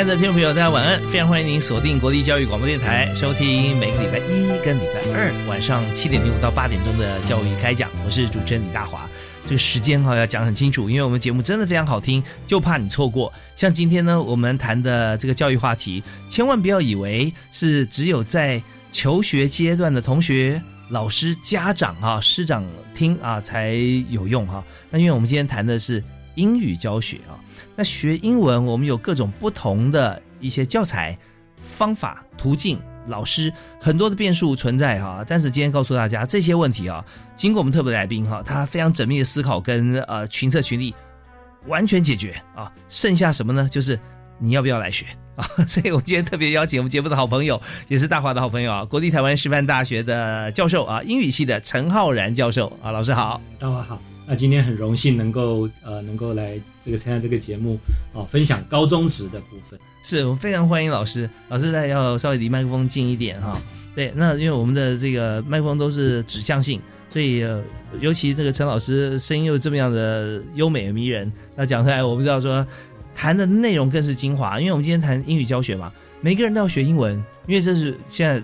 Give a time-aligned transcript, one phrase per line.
[0.00, 0.98] 亲爱的听众朋友，大家晚安！
[1.10, 7.90] 非常欢迎您锁定国立教育广播电台，收听每个礼拜一跟礼拜二晚上七点零五到八点钟的教育开讲。
[8.02, 9.06] 我是主持人李大华。
[9.44, 13.30] 这个时间哈要讲很清楚，因为我们节目真的非常好听，就怕你错过。
[13.56, 22.64] 像今天呢，我们谈的这个教育话题，千万不要以为是只有在求学阶段的同学、老师、家长啊、师长
[22.94, 23.74] 听啊才
[24.08, 24.64] 有用哈。
[24.88, 26.02] 那因为我们今天谈的是
[26.34, 27.38] 英语教学啊。
[27.76, 31.16] 那学英文，我们有各种不同的一些教材、
[31.62, 35.24] 方法、途径，老师很多的变数存在哈。
[35.26, 40.94] 但是今天告诉大家这些问题啊，经过我们特别来宾哈，他非常缜密的思考跟呃群策群力，
[41.66, 42.72] 完全解决啊。
[42.88, 43.68] 剩下什么呢？
[43.70, 43.98] 就是
[44.38, 45.46] 你要不要来学啊？
[45.66, 54.00] 所以我今天特别邀请我们节目的好朋友，也是大华的好朋友啊，国立台湾师范大学的教授啊，英语系的陈浩然教授啊，老师好，大华好。
[54.30, 57.76] 那今天很荣幸能够呃能够来这个参加这个节目
[58.12, 59.76] 哦，分享高中职的部分。
[60.04, 63.60] 是我非常欢迎老师，老师在要稍微离麦克风近一点哈。
[63.92, 66.80] 对，那因为我们的这个麦克风都是指向性，
[67.12, 67.44] 所以
[67.98, 72.64] 尤其这个陈老师声音又这么样的优美迷人，那讲出来我不知道说
[73.16, 74.60] 谈的内容更是精华。
[74.60, 77.16] 因为我们今天谈英语教学嘛，每个人都要学英文，
[77.48, 78.40] 因为这是现在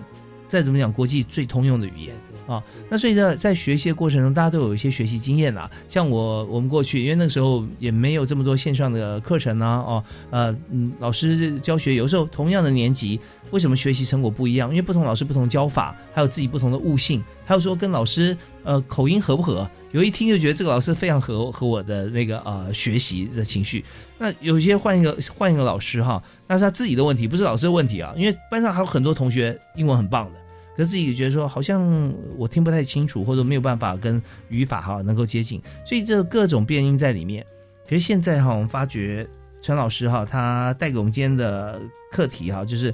[0.49, 2.13] 再怎么讲国际最通用的语言。
[2.47, 5.69] 啊，那所以在在学习的过程中，大家都有一些学习经验啦。
[5.89, 13.19] 像我，我们过去因为那个时候也没有这么多线上的课程啊，哦，呃，嗯，老师教学有时候同样的年级，
[13.51, 14.69] 为什么学习成果不一样？
[14.69, 19.69] 因为不同老师不同教法，还有自己不同的悟性，还有说跟老师呃口音合不合？
[19.91, 23.83] 有一听就觉得这个老师非常合合我的那个呃学习的情绪。
[24.17, 28.13] 那有些换一个换一个老师哈，那是他自己的问题，不是老师的问题啊。
[28.15, 30.39] 因为班上还有很多同学英文很棒的。
[30.77, 37.43] 可自己觉得说好像我听不太清楚，或者没有办法跟语法哈能够接近，所以这各种变音在里面。
[37.83, 39.27] 可是现在哈，我们发觉
[39.61, 42.93] 陈老师哈他带给我们今天的课题哈，就是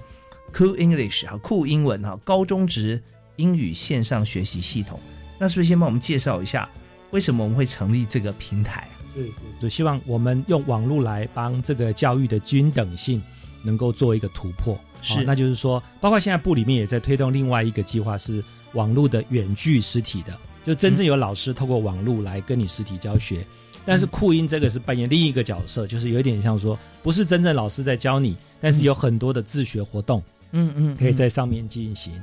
[0.54, 3.02] Cool English 哈酷英文哈高中职
[3.36, 4.98] 英语线上学习系统。
[5.38, 6.70] 那是不是先帮我们介绍一下
[7.12, 8.88] 为什么我们会成立这个平台？
[9.14, 13.22] 是是，就希望我们用网络来帮这个教育的均等性
[13.62, 14.80] 能够做一个突破。
[15.04, 18.44] 是，那就是说，包括现在部里面也在推动另外一个计划，是
[18.74, 23.46] 网络的远距实体的，就真正有老师透过网络来跟你实体教学。
[23.86, 32.14] 但是酷音这个是扮演另一个角色，就是有点像说，不是真正老师在教你，但是有很多的自学活动，嗯嗯，可以在上面进行。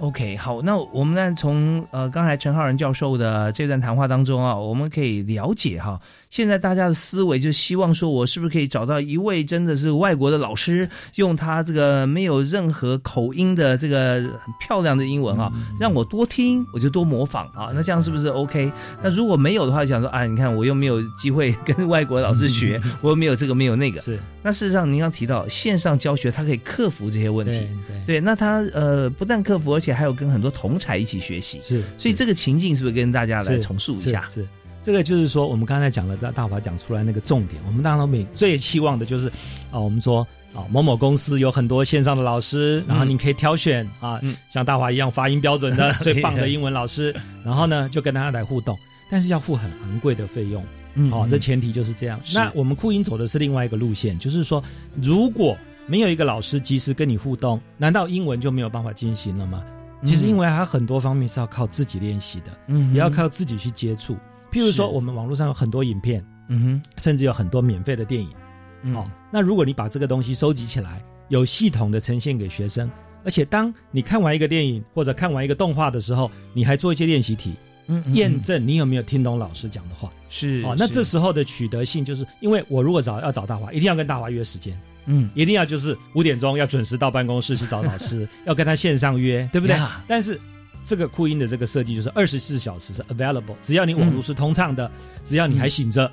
[0.00, 5.98] OK，好，那我们呢从呃刚才陈浩然教授的这段谈话当中啊，我们可以了解哈，
[6.30, 18.70] 现在大家的思维就希望说，我是不是可以找到一位真的是外国的老师，用他这个没有任何口音的这个很漂亮的英文啊，让我多听，我就多模仿啊，那这样是不是 OK？
[19.00, 24.18] 那如果没有的话，想说啊，你看我又没有机会 跟外国老师学，我又没有这个没有那个，是。
[24.42, 27.66] 那事实上您刚提到线上教学，它可以克服这些问题，
[28.06, 34.26] 对，那他呃不但克服，而且还有跟很多同才一起学习，是，所以这个情境是不是跟大家来重述一下？
[34.32, 34.48] 是，
[34.82, 39.28] 这个就是说，我们刚才讲了，大大华讲出来那个重点，我们当然每最期望的就是，
[39.70, 44.20] 啊，我们说啊，某某公司有很多线上的老师，然后你可以挑选啊，
[44.50, 47.14] 像大华一样发音标准的 最棒的英文老师，
[47.44, 48.78] 然后呢就跟大家来互动，
[49.10, 50.64] 但是要付很昂贵的费用，
[51.10, 52.20] 哦，这前提就是这样。
[52.32, 54.62] 那我们酷音走的是另外一个路线，就是说，
[55.02, 55.56] 如果
[55.86, 59.62] 没有一个老师及时跟你互动，难道英文就没有办法进行了吗？
[60.04, 64.14] 其实，因为还很多方面是要靠自己练习的，嗯，也要靠自己去接触。
[64.52, 72.90] 譬如说，我们网络上有很多影片，嗯哼，甚至有很多免费的电影，哦，那如果你把这个东西收集起来，有系统的呈现给学生，
[73.24, 77.54] 而且当你看完一个电影或者看完一个动画的时候，你还做一些练习题，
[77.86, 84.78] 嗯，验证你有没有听懂老师讲的话，是，哦，那这时候的取得性，就是因为我如果找要找大华，一定要跟大华约时间。
[85.06, 89.76] 嗯，一定要就是五点钟要准时到办公室去找老师， 要跟他线上约，对不对？
[90.06, 90.40] 但是
[90.82, 94.90] 这个酷音的这个设计就是二十四小时是 available，只要你网络是通畅的，
[95.24, 96.04] 只要你还醒着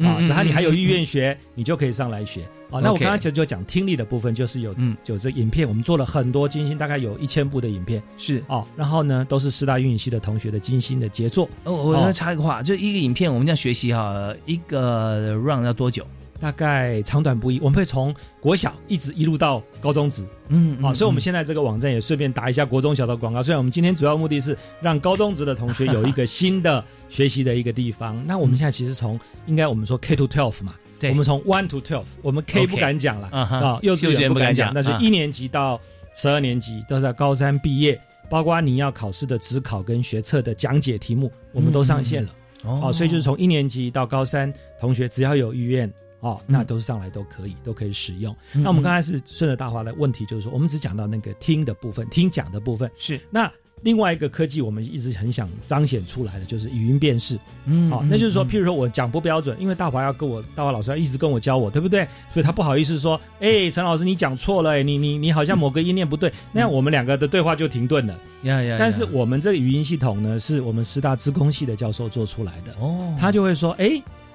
[0.00, 2.48] 啊，只要你还有意愿学，你就可以上来学。
[2.70, 8.40] 啊，那我刚刚其实就讲听力的部分，就是有嗯，就这影片，我们做了很多精心，大概有一千部的影片，是。
[8.46, 11.50] 哦，然后呢，都是师大运营系的同学的精心的杰作。
[11.64, 16.06] 哦，我要插一个话，就一个影片，我们这样学习哈，一个 run 要多久？
[16.40, 23.42] 大概长短不一，我们会从国小一直一路到高中职，嗯，好，所以我们现在这个网站也顺便打一下国中小的广告。
[23.42, 30.74] 虽然我们今天主要目的是让高中职的同学有一个新的学习的一个地方， 那我们现在其实从应该我们说 K to twelve 嘛。
[30.98, 31.10] 对。
[31.10, 35.78] 我们从 one to twelve，我们 K 不敢讲了啊，幼稚园不敢讲，但是一年级到
[36.14, 42.30] 十二年级都是在高三毕业，包括你要考试的职考跟学测的讲解题目，我们都上线了。
[42.64, 45.90] 哦，所以就是从一年级到高三，同学只要有意愿
[46.20, 48.34] 哦，那都是上来都可以，都可以使用。
[48.52, 53.50] 那我们刚才是顺着大华的问题，就是说我们只讲到那个听的部分，听讲的部分是那。
[53.82, 57.38] 另外一个科技，我们一直很想彰显出来的，就是语音辨识。
[57.64, 62.06] 嗯，好，那就是说，譬如说我讲不标准，因为大华要跟我，大华老师要一直跟我教我，对不对？
[62.30, 68.14] 所以他不好意思说，哎，陈老师你讲错了，你你你好像某个音念不对，那样我们两个的对话就停顿了。
[68.42, 68.76] 呀呀！
[68.78, 72.74] 但是我们这个语音系统呢，是我们师大资工系的教授做出来的。
[72.80, 73.90] 哦，他就会说，哎，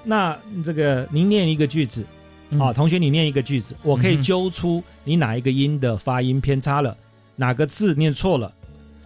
[0.06, 2.06] 那这个您念一个句子，
[2.60, 6.96] 啊，同学你念一个句子，我可以揪出你哪一个音的发音偏差了，
[7.36, 8.54] 哪个字念错了。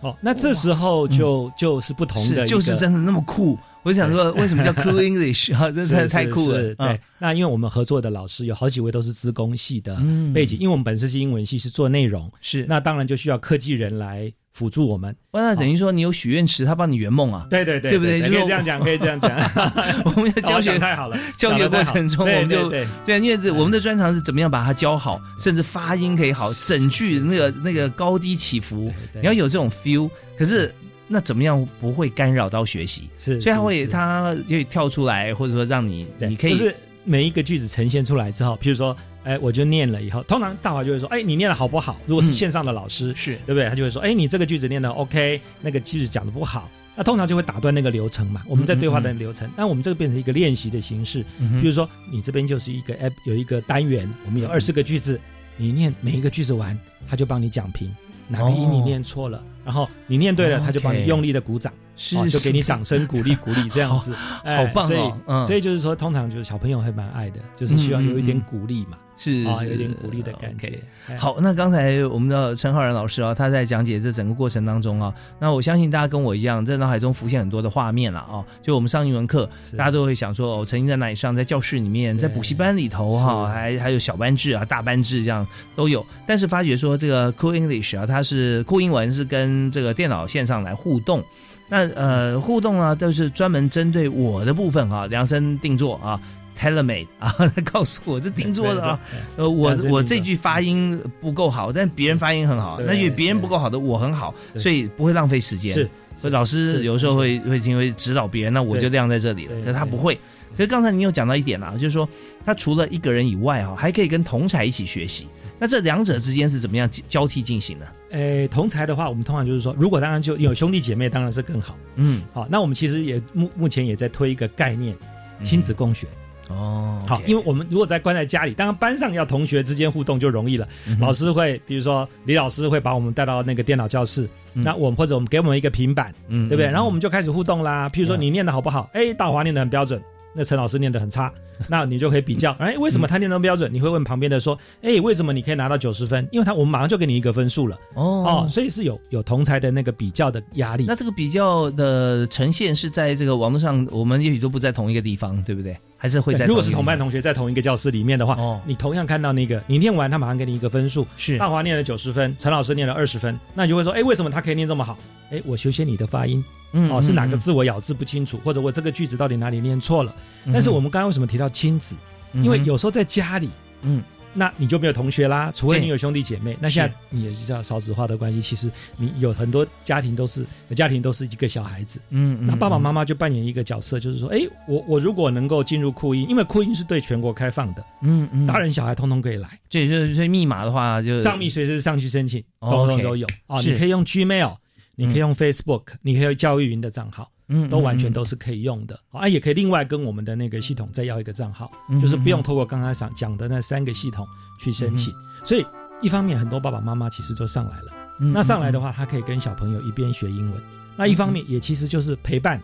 [0.02, 3.58] 哦，那这时候就就是不同的，就是真的那么酷。
[3.84, 5.72] 我想说，为什么叫 Cool English 啊？
[5.72, 6.76] 真的太酷了。
[6.76, 9.98] 对，那因为我们合作的老师有好几位都是资工系的
[10.34, 12.66] 背景，因为我们本身是英文系，是做内容，是。
[12.68, 14.32] 那当然就需要科技人来。
[14.60, 17.48] 辅助我们，那等于说你有许愿池，他帮你圆梦啊？
[17.50, 18.20] 对对对，对不对？
[18.20, 19.32] 可以这样讲，可以这样讲。
[20.04, 30.10] 我们的教学太好了，教学过程中我们就对对，因为我们的专长是怎么样把它教好，甚至发音可以好，整句那个那个高低起伏，你要有这种 feel。
[30.38, 30.76] 可是
[31.08, 33.08] 那怎么样不会干扰到学习？
[33.18, 38.94] 是，所以他会他可以跳出来，或者说让你你可以就是每一个句子呈现出来之后，譬如说。
[39.30, 43.70] 哎，我就念了以后，通常大华就会说：“哎，你念的好不好？”如果是线上的老师，是对不对？
[43.70, 46.68] 他就会说：“哎，你这个句子念的 OK，那个句子讲的不好。”
[46.98, 48.42] 那通常就会打断那个流程嘛。
[48.48, 51.24] 我们在对话的流程，那我们这个变成一个练习的形式。
[51.62, 55.22] 比如说，你这边就是一个 app，有一个单元，我们有二十个句子，
[55.58, 56.78] 你念每一个句子完，
[57.08, 57.96] 他就帮你讲评
[58.28, 61.72] 哪个音你念错了，然后你念对了，他就帮你用力的鼓掌，
[62.16, 64.14] 哦，就给你掌声鼓励鼓励这样子，
[64.44, 64.90] 好棒
[65.26, 65.44] 哦。
[65.44, 68.98] 所以就是说，通常就是小朋友会蛮爱的，就是希望有一点鼓励嘛。
[69.22, 70.80] 是啊，有点鼓励的感觉。
[71.18, 78.40] 好，那刚才我们的陈浩然老师啊，他在讲解这整个过程当中啊，那我相信大家跟我一样，在脑海中浮现很多的画面了啊。
[78.64, 85.46] 就我们上英文课，大家都会想说，哦，曾经在哪里上，在教室里面，在补习班里头哈，还还有小班制啊、大班制这样
[85.76, 86.06] 都有。
[86.26, 91.22] 但是发觉说，这个 Cool English 啊，它是 Cool 英文，是跟这个电脑线上来互动。
[91.70, 96.20] 那呃，互动呢，都是专门针对我的部分啊，量身定做啊。
[96.60, 97.34] Telemate 啊，
[97.72, 99.00] 告诉我这定做的啊，
[99.38, 105.74] 呃，我我这句发音不够好，但别人发音很好，那因为别人不够好的我很好，所以不会浪费时间。
[105.74, 109.54] 是，所以老师有时候会会因为指导别人，那我就晾在这里了。
[109.62, 110.20] 可是他不会。
[110.58, 112.06] 可是刚才你有讲到一点啦，就是说
[112.46, 115.28] 他除了一个人以外啊，还可以跟同才一起学习。
[115.60, 117.86] 那这两者之间是怎么样交替进行呢？
[118.12, 121.76] 诶，同才的话，我们通常就是说，如果当然就有兄弟姐妹，当然是更好。
[121.96, 124.96] 嗯，好，那我们其实也目目前也在推一个概念，
[125.44, 126.08] 亲子共学。
[126.48, 130.68] 哦，好，因为我们如果在关在家里，当然班上要同学之间互动就容易了。
[131.00, 136.66] 老师会，比如说李老师会把我们带到那个电脑教室，那我们或者我们给我们一个平板，嗯，对不对？
[136.66, 137.88] 然后我们就开始互动啦。
[137.90, 138.90] 譬如说你念的好不好？
[138.94, 140.02] 哎，大华念的很标准。
[140.34, 141.34] 那陈老师念得很差，
[141.68, 143.74] 那你就可以比较，哎，为什么他念的标准？
[143.74, 146.28] 你会问旁边的说，哎，为什么你可以拿到九十分？
[146.32, 147.78] 因为他我们马上就给你一个分数了。
[147.96, 150.86] 哦，所以是有有同才的那个比较的压力。
[150.88, 155.76] 那这个比较的呈现是在这个网络上，我们也许都不在同一个地方，对不对？
[156.00, 156.46] 还是会在。
[156.46, 161.06] 如果是同班同学在同一个教室里面的话，哦，你同样看到那个你念完，他马上给你一个分数。
[161.18, 164.98] 是大华念了九十分，陈老师念了二十分，那你就会说，哎，为什么他可以念这么好？
[165.30, 166.44] 哎，我修写你的发音。
[166.72, 170.16] 嗯，哦，是哪个字我咬字不清楚，或者我这个句子到底哪里念错了？
[170.52, 171.96] 但是我们刚刚为什么提到亲子？
[172.34, 173.50] 因为有时候在家里，
[173.82, 176.58] 嗯，那你就没有同学啦，除非你有兄弟姐妹。
[176.60, 180.46] 那现在你也是知道少子化的关系，其实你有很多家庭都是
[180.76, 189.50] 家庭都是一个小孩子，嗯，那爸爸妈妈就扮演一个角色，就是说，哎，我我如果能够进入酷音，因为酷音是对全国开放的，嗯嗯，大人小孩通通可以来。
[189.70, 193.28] 对，就是密码的话，就账密随时上去申请，通通都有。
[193.48, 194.58] 啊，你可以用 Gmail。
[194.96, 199.00] 你可以用 Facebook，你可以用教育云的账号，嗯，都完全都是可以用的。
[199.12, 204.26] 啊，也可以另外跟我们的那个系统再要一个账号，就是不用透过刚刚讲讲的那三个系统
[204.60, 205.14] 去申请。
[205.44, 205.66] 所以
[206.02, 210.62] 一方面很多爸爸妈妈其实都上来了，那上来的话，他可以跟小朋友一边学英文，
[210.96, 212.62] 那一方面也其实就是陪伴。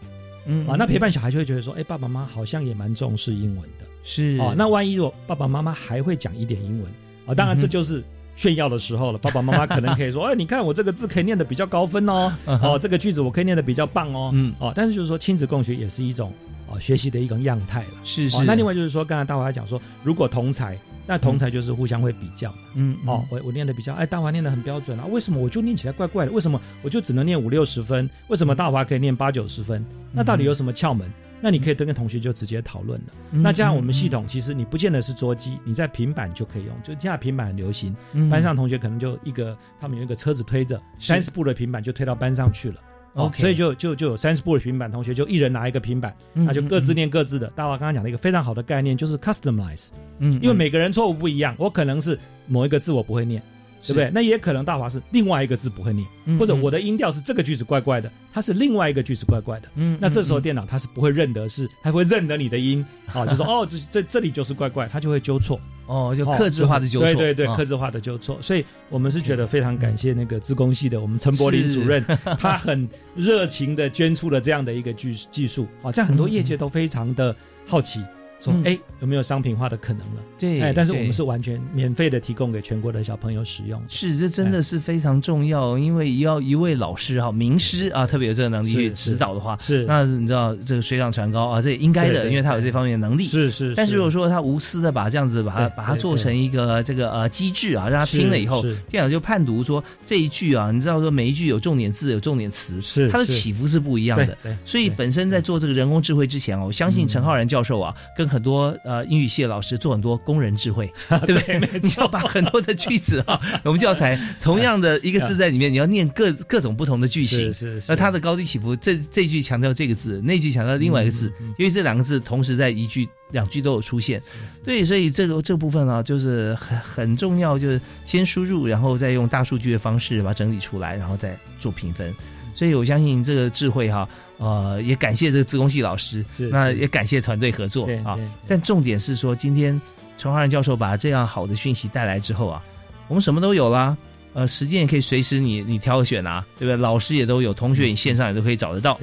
[0.47, 4.37] 嗯啊，那陪伴小孩就会觉得说，哎，爸爸妈妈好像也蛮重视英文的，是。
[4.39, 4.53] 哦。
[4.55, 6.91] 那万一如果爸爸妈妈还会讲一点英文
[7.25, 8.03] 啊，当然这就是
[8.35, 9.17] 炫耀的时候了。
[9.17, 14.71] 爸爸妈妈可能可以说， 哎，你看我这个字可以念的比较高分哦， 哦，这个句子我可以念的比较棒哦，嗯哦。
[14.75, 16.31] 但是就是说，亲子共学也是一种
[16.67, 18.43] 哦学习的一种样态了，是是。
[18.43, 20.77] 那另外就是说，刚才大华讲说，如果同才。
[21.07, 26.31] 那同才就是互相会比较，嗯，哦，我我念的比较，哎，大华念的很标准啊，为什么我就念起来怪怪的？
[26.31, 28.09] 为什么我就只能念五六十分？
[28.27, 29.85] 为什么大华可以念八九十分？
[30.11, 31.07] 那到底有什么窍门？
[31.45, 33.13] 那你可以跟同学就直接讨论了。
[33.29, 36.73] 那加上我们系统，其实你不见得是桌机，你在平板就可以用。
[36.81, 37.95] 就现在平板很流行，
[38.31, 42.81] 班上同学可能就一个，他们有一个车子推着三十步的平板就推到班上去了。
[43.13, 47.45] OK，所以就就就有三十部的平板，同学就一人拿一个平板，那就各自念各自的。
[47.49, 53.39] 大华刚刚讲了一个非常好的概念，就是 customize，嗯，因为每个人错误不一样，我可能是某一个字我不会念。
[53.87, 54.11] 对不对？
[54.13, 59.67] 那也可能大华是另外一个字不会念，或者我的音调是这个句子怪怪的，它是另外一个句子怪怪的。
[59.75, 65.59] 嗯，那这时候电脑它是不会认得，是它会认得你的音 啊，就说哦，这这这里就是怪怪，它就会纠错。
[65.87, 67.05] 哦，就克制化的纠错。
[67.13, 68.41] 对对对，克制化的纠错。
[68.41, 72.03] 所以我们是觉得非常感谢那个自工系的我们陈柏林主任，
[72.39, 77.35] 他很热情的捐出了这样的一个技技术，好，在很多业界都非常的
[77.67, 78.03] 好奇。
[78.39, 80.21] 说哎，有没有商品化的可能了？
[80.37, 83.81] 对，哎，但是我们是完全免费的提供给全国的小朋友使用。
[83.89, 93.23] 是，这真的是非常重要，因为要一位老师哈，名师啊，特别有这个能力去指导的话，是，那你知道这个水涨船高啊，这也应该的，因为他有这方面的能力。
[93.23, 93.73] 是是。
[93.75, 104.37] 但是如果说他无私的把这样子把它把它做成一个这个呃机制啊，让他听了以后，电脑就判读说这一句啊，你知道说每一句有重点字有重点词，是它的起伏是不一样的。
[104.65, 109.05] 所以本身在做这个人工智慧之前啊，我相信陈浩然教授啊，跟很多呃。
[109.05, 110.91] 英语系的老师做很多工人智慧，
[111.27, 111.79] 对不对？
[111.79, 117.85] 你 要把很多的句子啊，我们教材同样的一个字在里面，你要念各各种不同的句型，是是。
[117.87, 124.19] 那它的高低起伏，这这句强调这个字，那句强调另外一个字，因为这两个字同时在一句、两句都有出现。
[124.63, 132.11] 对，所以这个这部分啊，就是很很重要，就是先输入，然后再用大数据的方式把它整理出来，然后再做评分。
[132.55, 134.09] 所以我相信这个智慧哈。
[134.37, 138.19] 呃，也感谢这个自工系老师，那也感谢团队合作啊。
[138.47, 139.79] 但重点是说，今天
[140.17, 142.63] 陈华仁教授把这样好的讯息带来之后啊，
[143.07, 143.97] 我们什么都有啦。
[144.33, 146.75] 呃，时间也可以随时你你挑选啊，对不对？
[146.75, 148.99] 老师也都有，同学你线上也都可以找得到。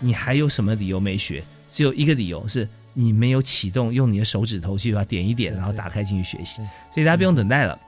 [0.00, 1.42] 你还有什么理由没学？
[1.70, 6.56] 只有一个理由是你没有启动，用你的手指头去把它点一点，然后打开进去学习。
[6.92, 7.78] 所以大家不用等待了。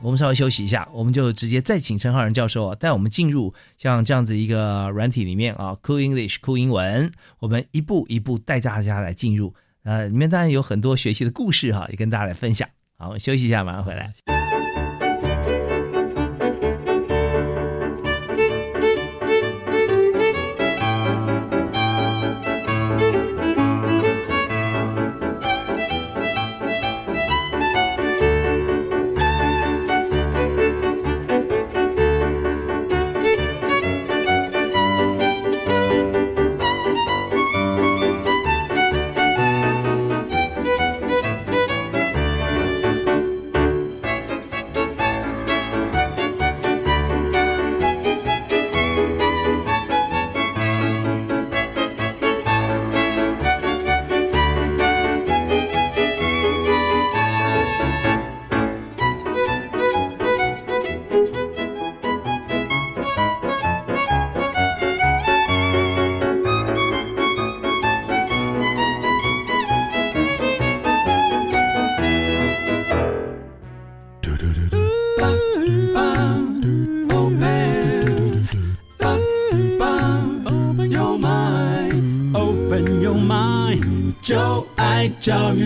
[0.00, 12.68] 我们稍微休息一下，我们就直接再请陈浩然教授啊，带我们进入像这样子一个软体里面啊，Cool English，Cool 英文，我们一步一步带大家来进入，呃，里面当然有很多学习的故事哈，也跟大家来分享。
[12.96, 14.37] 好，我休息一下，马上回来。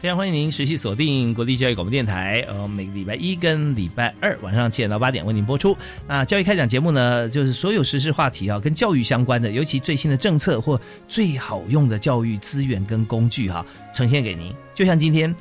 [0.00, 5.76] 非常欢迎您持续锁定国立教育广播电台，呃，每个礼拜一跟礼拜二晚上七点到八点为您播出。
[6.08, 14.54] 那教育开讲节目呢，就是所有时事话题啊，跟教育相关的，尤其最新的政策或最好用的教育资源跟工具哈，呈现给您。
[14.74, 15.34] 就像今天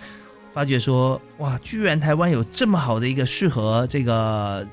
[0.54, 4.68] 发觉说，哇，居然台湾有这么好的一个适合这个。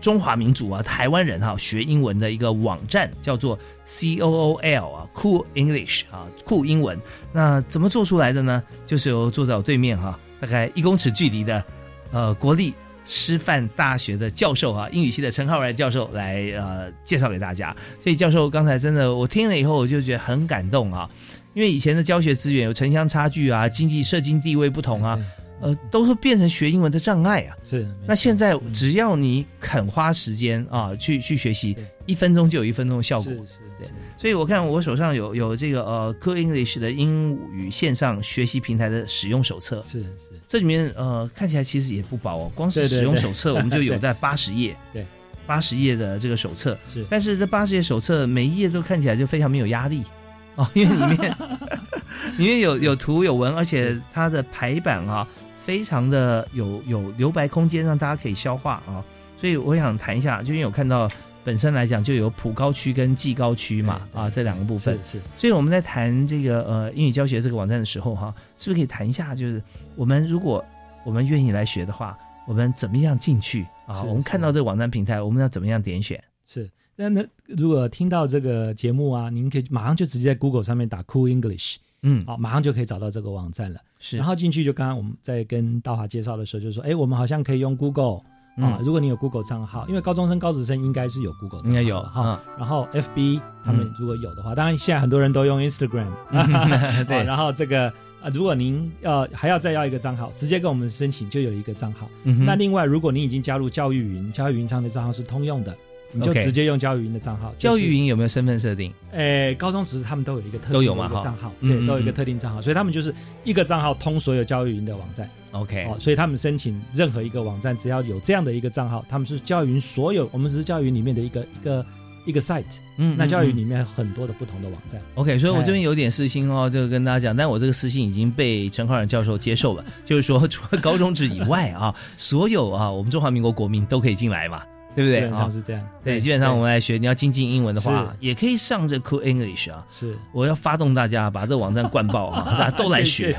[0.00, 6.98] 中华民族啊，台湾人哈学英文的一个网站叫做 C O O L 啊，Cool English 啊，酷英文。
[7.32, 8.62] 那怎么做出来的呢？
[8.84, 11.64] 就是由坐在我对面哈，大概一公尺距离的
[12.12, 12.72] 呃国立
[13.04, 17.74] 师范大学的教授啊，英语系的陈浩然教授来呃介绍给大家。
[18.02, 21.10] 所以教授刚才真的我听了以后，我就觉得很感动啊，
[21.54, 25.18] 因为以前的教学资源有城乡差距啊，经济社经地位不同啊。
[25.60, 27.56] 呃，都是变成学英文的障碍啊！
[27.64, 33.32] 是，那现在只要你肯花时间啊，去去学习，一分钟就有一分钟的效果。
[33.32, 33.88] 是是，对。
[34.18, 39.82] 所以我看我手上有有这个呃，Cool English 的英语线上学习平台的使用手册。
[39.88, 40.08] 是是，
[40.46, 44.76] 这里面呃看起来其实也不薄哦，光是使用手册 我们就有在八十页。
[44.92, 45.06] 对，
[45.46, 46.78] 八十页的这个手册。
[46.92, 50.02] 是，但是这八十页手册每一页都看起来就非常没有压力
[50.56, 51.36] 哦，因为里面
[52.36, 55.26] 里面有有图有文，而且它的排版啊。
[55.66, 59.04] 非常的有有留白空间，让大家可以消化啊，
[59.36, 61.10] 所以我想谈一下，就因为有看到
[61.42, 69.60] 本身来讲就有普高区跟技高区嘛啊这两个部分是，所以我们在谈这个呃英语教学这个网站的时候哈，是不是可以谈一下，就是
[69.96, 70.64] 我们如果
[71.04, 74.00] 我们愿意来学的话，我们怎么样进去啊？
[74.04, 76.22] 我们看到这个网站平台，我们要怎么样点选？
[76.46, 81.78] 是那那如果听到这个节目啊，您可以马上就直接在 Google 上面打 Cool English。
[82.08, 83.80] 嗯，好，马上就可以找到这个网站了。
[83.98, 88.20] 是，然后进去就刚刚我们在跟大华介绍的时候，就说，哎，我们好像可以用 Google
[88.58, 92.40] 啊，如果你有 Google 账号，因为高中生、高职生应该是有 Google，应该有哈。
[92.56, 96.12] 然后 FB 他们如果有的话，当然现在很多人都用 Instagram，
[97.06, 97.24] 对。
[97.24, 97.88] 然后这个
[98.22, 102.08] 啊，如果您要还要再要一个账号，直接跟我们申请就有一个账号。
[102.22, 105.76] 那另外，如果您已经加入教育云，教育云上的账号是通用的。
[106.16, 107.54] 你就直接用教育云的账号。
[107.58, 108.92] 教育云有没有身份设定？
[109.12, 115.28] 诶，高中只是他们都有一个特定的账号，对，都有一个特定账号，所以他们就是一个账号通所有教育云的网站。
[115.52, 121.86] OK，哦，所以他们申请任何一个网站，只要有这样的一个账号，他们是教育云所有，我们只是教育云里面的一个一个
[122.26, 122.78] 一个 site。
[122.98, 125.00] 嗯，那教育里面很多的不同的网站。
[125.14, 134.62] OK，所以我这边有点私心哦，就跟大家讲，但我这个私信已经被陈浩然教授接受了，就是说除了高中职以外啊，所有啊，我们中华民国国民都可以进来嘛。
[134.96, 135.20] 对不对？
[135.20, 135.88] 基本上是这样。
[136.02, 139.84] 对，基本上我们来学，你要精进英文的话，也可以上这 Cool English 啊。
[139.90, 143.38] 是，我要发动大家把这网站灌爆啊， 大家都来学。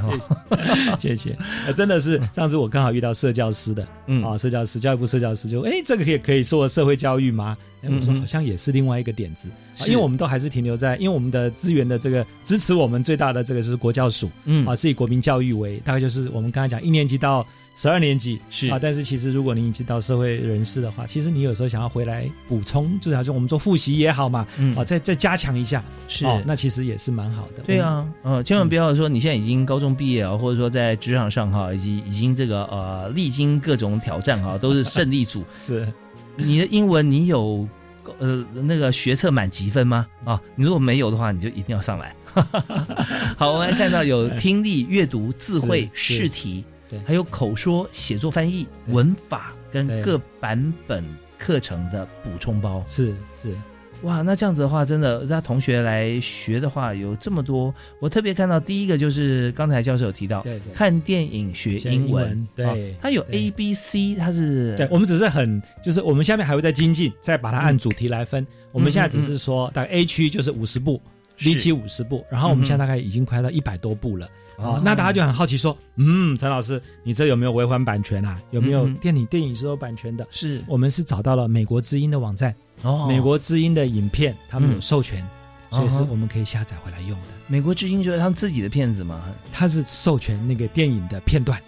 [1.00, 1.36] 谢谢。
[1.76, 7.58] 真的是上次我刚好遇到社教师的，嗯啊，社教师，教育部社教师就，哎，这个可以可以做社会教育吗？
[7.82, 9.50] 哎，我说好像也是另外一个点子，
[9.86, 14.66] 因为我们都还是停留在，因为我们的资源的这个支持我们最大的这个就是国教署，嗯。
[14.66, 17.46] 啊，是以国民教育为，大概就是我们刚才讲一年级到。
[17.80, 18.66] 十二年级是。
[18.72, 26.26] 啊，但是其实如果你已经到社会人士的话，其实你有时候想要回来补充，就好像我们做复习也好嘛，啊，再再加强一下，是。
[26.44, 27.62] 那其实也是蛮好的。
[27.62, 35.44] 对啊，呃，千万不要说你现在已经高中毕业啊，或者说在职场上哈，以及已经这个呃历经各种挑战哈，都是胜利组。
[35.62, 35.88] 是，
[36.38, 37.68] 你的英文你有
[38.20, 40.08] 呃那个学测满级分吗？
[40.24, 42.16] 啊，你如果没有的话，你就一定要上来。
[43.36, 46.64] 好，我们来看到有听力、阅读、智慧、试题。
[46.88, 51.04] 对，还有口说、写作、翻译、文法跟各版本
[51.38, 53.54] 课程的补充包，是是，
[54.04, 57.74] 哇，那这样子的话，真的让同学来学的话，有这么多。
[58.00, 68.46] 我特别看到第一个就是刚才教授有提到，对对，看电影学英文，对，它有 A B C，它是，对，我们只是很，就是我们下面还会再精进，再把它按主题来分。
[68.72, 71.02] 我们现在只是说，大概 A 区就是五十部
[71.38, 74.28] ，B 区五十部，然后我们现在大概已经快到一百多部了。
[74.58, 78.42] 哦，那大家就很好奇说，嗯，陈老师，你这有没有违反版权啊？
[78.50, 80.28] 有没有电影电影是有版权的？
[80.32, 85.26] 是我们是找到了美国之音的网站，哦，美国之音的影片，他们有授权，
[85.72, 87.28] 所以是我们可以下载回来用的。
[87.48, 89.24] 美国之音就是他们自己的片子吗？
[89.52, 91.60] 他是授权那个电影的片段，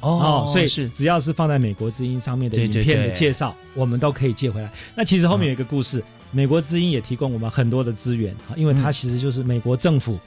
[0.00, 0.88] 哦，所以是。
[0.90, 4.70] 只要是放在美国之音上面的影片的介绍，我们都可以借回来。
[4.94, 10.18] 那其实后面有一个故事，美国之音也提供我们很多的资源啊，因为它其实就是美国政府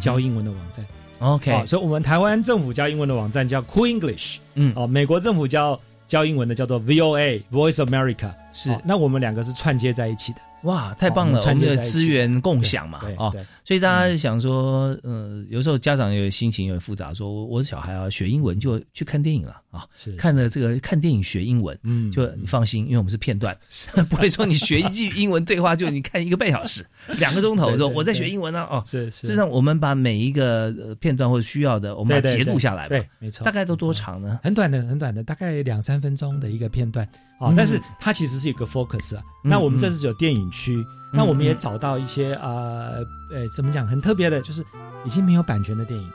[0.00, 0.84] 教英文的网站。
[1.18, 10.38] OK，所以，我们台湾政府教英文的网站叫 Cool English，嗯，哦，美国政府教教英文的叫做 VOA Voice America，是，那我们两个是串接在一起的。
[10.62, 11.38] 哇，太棒了！
[11.38, 13.30] 我们的资源共享嘛，哦，
[13.62, 23.56] 所以大家想说，呃，有时候家长有心情有点复杂，说我的小孩啊学英文就去看电影了啊，是看了这个看电影学英文，嗯，就你放心，因为我们是片段，
[24.08, 26.84] 不会说你学一句英文对话就你看一个半小时、
[27.20, 34.40] 两个钟头，说我在学英文呢，哦，是是，实际上我们把每一个片段或者需要的，我们把截录下来，对，没错，大概都多长呢？
[34.42, 37.06] 很短的，很短的，大概两三分钟的一个片段。
[37.38, 39.22] 啊，但是它其实是一个 focus 啊。
[39.42, 42.90] 那我们这是有电影区，那我们也找到一些啊，
[43.30, 44.64] 呃，怎么讲，很特别的，就是
[45.04, 46.10] 已经没有版权的电影。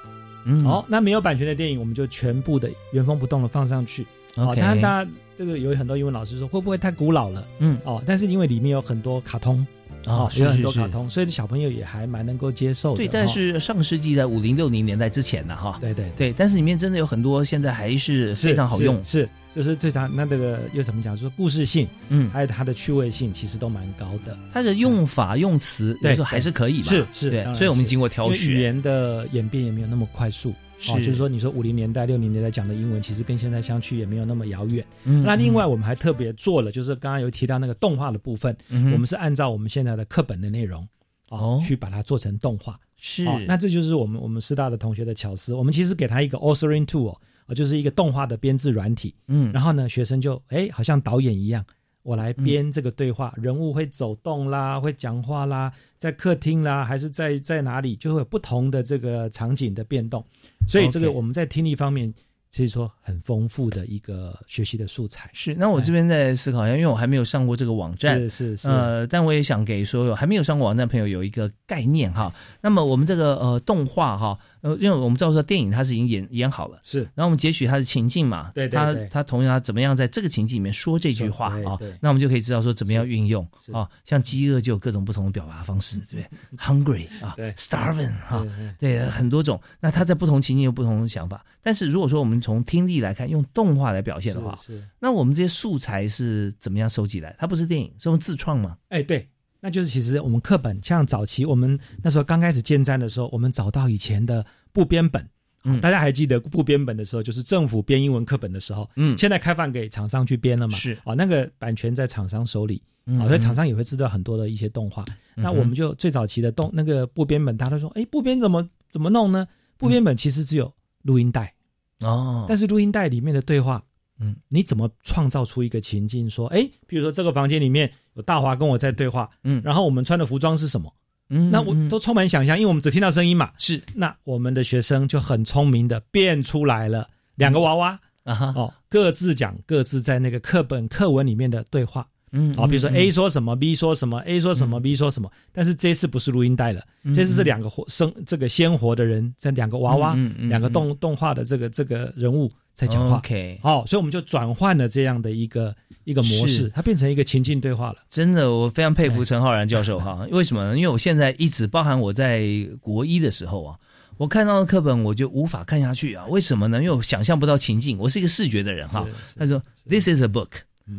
[0.45, 4.07] 嗯，好，那没有版权的电影，我们就全部的原封不动的放上去。
[4.35, 7.45] 哦，当然，大家这个有很多英文老师说会不会太古老了？
[7.59, 9.65] 嗯，哦，但是因为里面有很多卡通。
[10.07, 12.97] 哦，有很多卡通，所以小朋友也还蛮能够接受的。
[12.97, 19.03] 对，但是上世纪的五零六零年代之前呢，哈，对对对，但是里面真的有很多现在还是非常好用。
[19.03, 21.15] 是，就是最常那这个又怎么讲？
[21.15, 24.37] 就是故事性，嗯，还有它的趣味性，其实都蛮高的。
[24.53, 26.87] 它的用法用词，对，还是可以吧？
[26.89, 30.53] 是是，对，所以我们经过挑选，语言的演变也没有那么快速。
[30.89, 34.83] 哦，就是说，你说五零年代、六零年代讲的英文，其实跟现在相去也没有那么遥远。
[35.03, 40.87] 嗯，那另外我们还特别做了，就是刚刚有提到那个动画的部分，我们是按照我们现在的课本的内容
[41.29, 42.79] 哦，去把它做成动画。
[42.97, 45.53] 是，那这就是我们我们师大的同学的巧思。
[45.53, 47.15] 我们其实给他一个 authoring tool，
[47.51, 49.13] 哦，就是一个动画的编制软体。
[49.27, 51.63] 嗯，然后呢，学生就哎，好像导演一样。
[52.03, 60.25] 我来编这个对话，人物会走动啦，会讲话啦，在客厅啦，还是在在哪里，就会有不同的这个场景的变动。
[60.67, 62.11] 所以这个我们在听力方面。
[62.53, 65.55] 其实说很丰富的一个学习的素材是。
[65.55, 68.69] 那我这边在思考一下，因为我还没有上过这个网站，是是是。
[68.69, 72.29] 呃，但我也想给所有还没有上过网站朋友有一个概念哈。
[72.59, 76.99] 那么我们这个呃动画哈，呃，因为我们知道说电影它是已经演演好了，是。
[77.15, 79.07] 然后我们截取它的情境嘛，对对对。
[79.07, 81.77] 它它同样它怎么样在这个情境里面说这句话啊？
[81.99, 83.89] 那我们就可以知道说怎么样运用啊。
[84.05, 88.45] 像饥饿就有各种不同的表达方式，对不对？Hungry 啊，Starving 哈，
[88.79, 89.59] 对，很多种。
[89.79, 91.43] 那它在不同情境有不同的想法。
[91.63, 97.35] 但是如果说我们从听力来看，用动画来表现的话，是那我们这些素材是怎么样收集来？
[97.37, 98.77] 它不是电影，是用自创吗？
[98.89, 99.29] 哎，对，
[99.61, 105.25] 那就是其实我们课本像早期我们那时候刚开始建站的时候，我们找到以前的部编本，
[105.63, 110.75] 嗯，大家还记得部编本的时候，就是政府编英文课本的时候，嗯，现在开放给厂商去编了嘛？
[110.75, 115.05] 是啊，那个版权在厂商手里，啊，所以厂商也会知道很多的一些动画。
[115.35, 119.47] 那我们就最早期的动那个部编本，大家都说，哎，部编怎么怎么弄呢？
[119.77, 121.53] 部编本其实只有录音带。
[121.99, 123.83] 哦，但是录音带里面的对话，
[124.21, 126.29] 嗯，你怎么创造出一个情境？
[126.29, 130.93] 说，哎，比如说这个房间里面有大华跟我在对话，嗯，然后我们穿的服装是什么？
[131.29, 133.51] 嗯，那我都充满想象，因为我们只听到声音嘛。
[133.57, 142.07] 是，那我们的学生就很聪明的变出来了两个娃娃啊，哦，各自讲各自在那个课本课文里面的对话。
[142.33, 146.81] 嗯，好，比如说 A 说什么，B 说什么，A 说什么，B 说什么，但是这次不是录音带了，
[147.13, 150.15] 这次是两个活生这个鲜活的人，这两个娃娃，
[150.47, 153.17] 两个动动画的这个这个人物在讲话。
[153.17, 157.97] OK，好，所以我们就转换了这样的一个一个模式，它变成一个情境对话了。
[158.09, 160.77] 真的，我非常佩服陈浩然教授哈， 为什么呢？
[160.77, 162.45] 因为我现在一直包含我在
[162.79, 163.75] 国一的时候啊，
[164.15, 166.77] 我看到的课本我就无法看下去啊，为什么呢？
[166.77, 169.05] 因为我想象不到情境，我是一个视觉的人哈。
[169.37, 170.51] 他说：“This is a book。”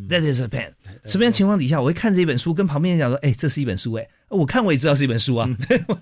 [0.09, 0.73] That is a pen。
[1.05, 5.49] 什么样情况底下，我会看这一本书，跟旁边人讲说：“哎，这是一本书。”哎，我看我也知道是一本书啊。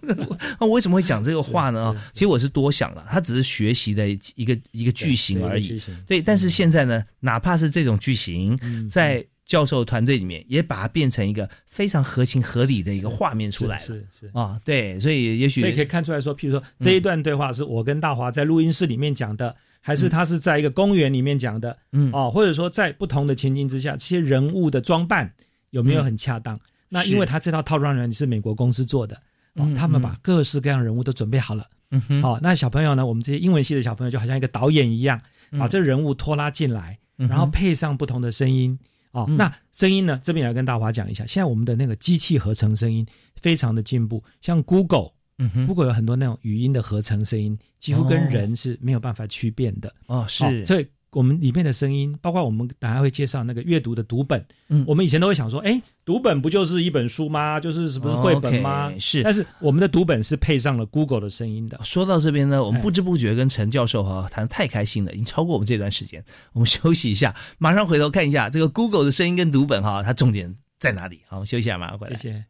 [0.61, 2.01] 我为什么会讲这个话呢？
[2.13, 5.81] 其实我是多想了，它只是学习的一个一个句型而已。
[6.07, 8.57] 对，但是现在呢，哪怕是这种句型，
[8.89, 13.77] 在教授团队里面，也把它变成一个非常合情合理的一个画面出来。
[13.79, 19.57] 是是啊，对，所以也许所以可以看出来说，譬如说这一段对话是我跟大华在录音室里面讲的。
[19.81, 25.33] 还是他是在一个公园里面讲的，嗯哦，或者说在不同的情境之下，这些人物的装扮
[25.71, 26.59] 有没有很恰当？
[26.89, 29.17] 那因为他这套套装软是美国公司做的，
[29.55, 33.07] 哦，他们把各式各样人物都准备好了，嗯哼，好，那小朋友呢？
[33.07, 35.21] 我们这些英文系的小朋友就好像一个导演一样，
[35.59, 38.79] 把这人物拖拉进来，然后配上不同的声音，
[39.13, 40.21] 哦，那声音呢？
[40.23, 45.13] 这边也要跟大华讲一下，现在我们的那个机器合成声音非常的进步，像 Google。
[45.41, 50.27] 嗯，Google 有很多那种语音的合成声音，几乎跟人是没有办法区辨的哦。
[50.29, 57.59] 是，所以我们里面的声音，包括我们等下会介绍那个阅读的读本，嗯，我们以前都会想说，哎，读本不就是一本书吗？
[57.59, 58.93] 就是是不是绘本吗？
[58.99, 61.81] 是，但是我们的读本是配上了 Google 的声音的。
[61.83, 66.23] 说到这边呢，我们不知不觉跟陈教授哈谈太开心了，已经超过我们这段时间。
[66.53, 71.23] 我们休息一下，马上回头看一下这个 Google 的声音跟读本哈，它重点在哪里？
[71.27, 72.15] 好，休息一下，马上回来。
[72.15, 72.45] 谢谢。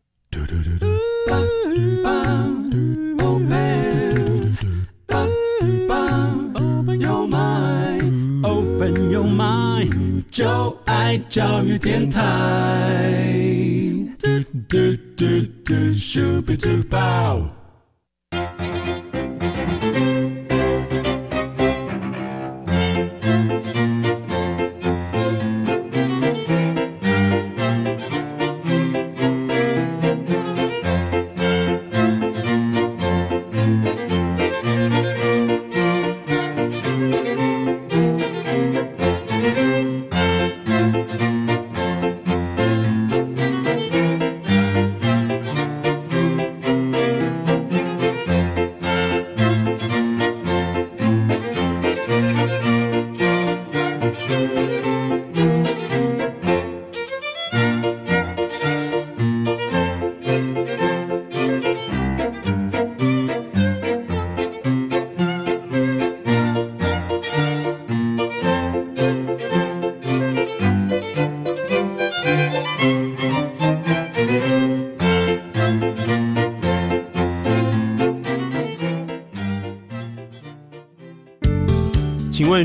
[1.29, 2.70] Open
[10.31, 12.22] 就爱教育电台。
[14.18, 14.29] 嘟
[14.68, 15.24] 嘟嘟
[15.64, 16.81] 嘟，Super Duper。
[17.42, 17.60] 请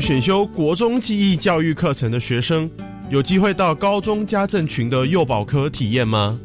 [0.00, 2.70] 选修国中记忆教育课程的学生，
[3.10, 6.38] 有机会到高中家政群的幼保科体验吗？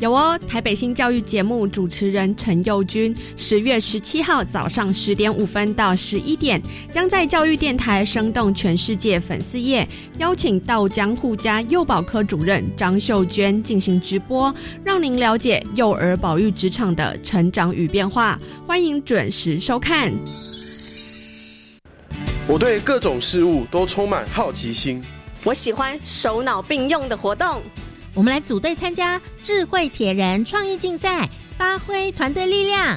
[0.00, 9.84] 有哦，台北新教育节目主持人陈佑君，十月十七号早上十点五分到十一点，将在教育电台生动全世界粉丝页
[10.18, 18.38] 邀请稻江户家幼保科主任张秀娟进行直播，让您了解幼儿保育职场的成长与变化。
[18.68, 20.12] 欢迎准时收看。
[22.50, 25.04] 我对各种事物都充满好奇心，
[25.44, 27.60] 我喜欢手脑并用的活动。
[28.14, 32.96] 我们来组队参加智慧铁人创意竞赛，发挥团队力量。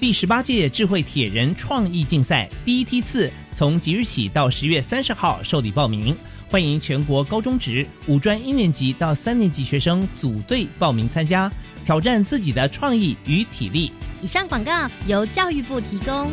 [0.00, 6.12] 第十八届智慧铁人创意竞赛第一梯次从即日起到十月三十号受理报名，
[6.50, 11.48] 欢迎全国高中职、五专一年级到三年级学生组队报名参加，
[11.84, 13.92] 挑战自己的创意与体力。
[14.20, 16.32] 以上广告由教育部提供。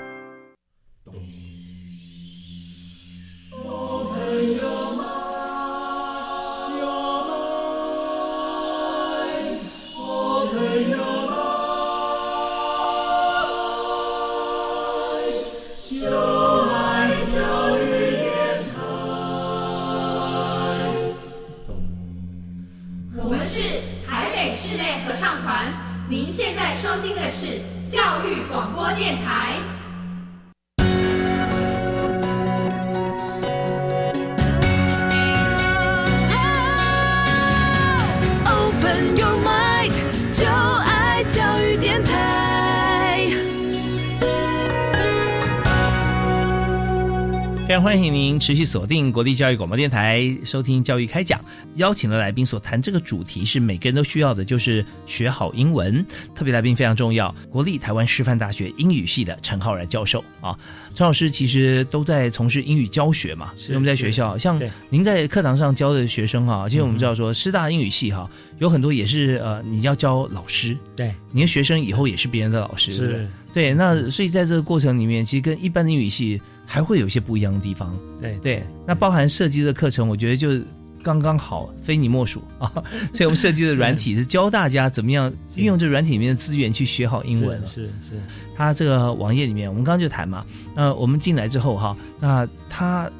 [47.81, 51.43] 欢迎您持续锁定国立教育广播电台，收听教育开讲。
[51.77, 56.05] 邀请的来宾所谈这个主题是每个人都需要的，就是学好英文。
[56.35, 60.55] 特别来宾非常重要，国立台湾师范大学英语系的陈浩然教授啊。
[60.93, 73.73] 陈老师其实都在从事英语教学嘛，所以我们在学校，像您在课堂上教的学生哈，其实我们知道说师大英语系哈，有很多也是呃，你要教老师，对，你的学生以后也是别人的老师，是，对。
[73.73, 76.39] 那所以在这个过程里面，其实跟一般的英语系。
[76.71, 80.57] 还会有一些不一样的地方，对对，那包含设计的课程，我觉得就
[81.03, 82.71] 刚刚好，非你莫属啊。
[83.13, 87.59] 所以我们设计的软体是教大家怎么样运用这软体里面的资源去学好英文。
[87.65, 88.13] 是是，
[88.55, 93.11] 它这个网页里面，我们刚刚就谈嘛，那我们进来之后哈，那它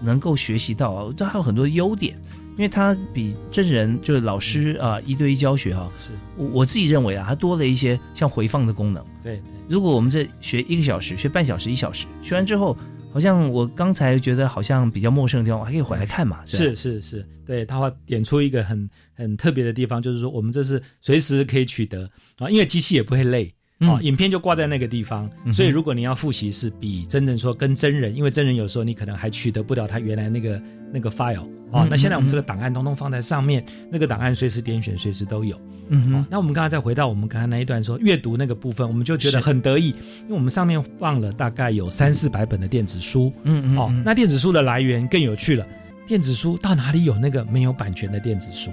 [0.00, 2.12] 能够学习到，它还有很多优点，
[2.56, 9.00] 因为它比真人就是老师啊一对一教学哈，是我我自己认为啊，它多了一些像回放的功能。
[9.22, 12.76] 对，如果我们这学一个小时，学半小时、一小时，学完之后。
[13.16, 16.44] 好像我刚才觉得好像比较陌生的地方，我还可以回来看嘛？
[16.44, 35.58] 是是是，对他会点出一个很很特别的地方，就是说我们这是随时可以取得啊，因为机器也不会累啊，影片就挂在那个地方，所以如果你要复习，是比真正说跟真人，因为真人有时候你可能还取得不了他原来那个那个 file 啊，那现在我们这个档案通通放在上面，那个档案随时点选，随时都有。
[35.88, 39.88] 嗯哼，那我们刚才再回到我们刚才那一段说阅读那个部分，我们就觉得很得意，
[40.22, 43.32] 因为我们上面放了大概有三四百本的电子书。
[43.44, 45.66] 嗯嗯，哦，那电子书的来源更有趣了，
[46.06, 48.70] 电子书到哪里有那个没有版权的电子书？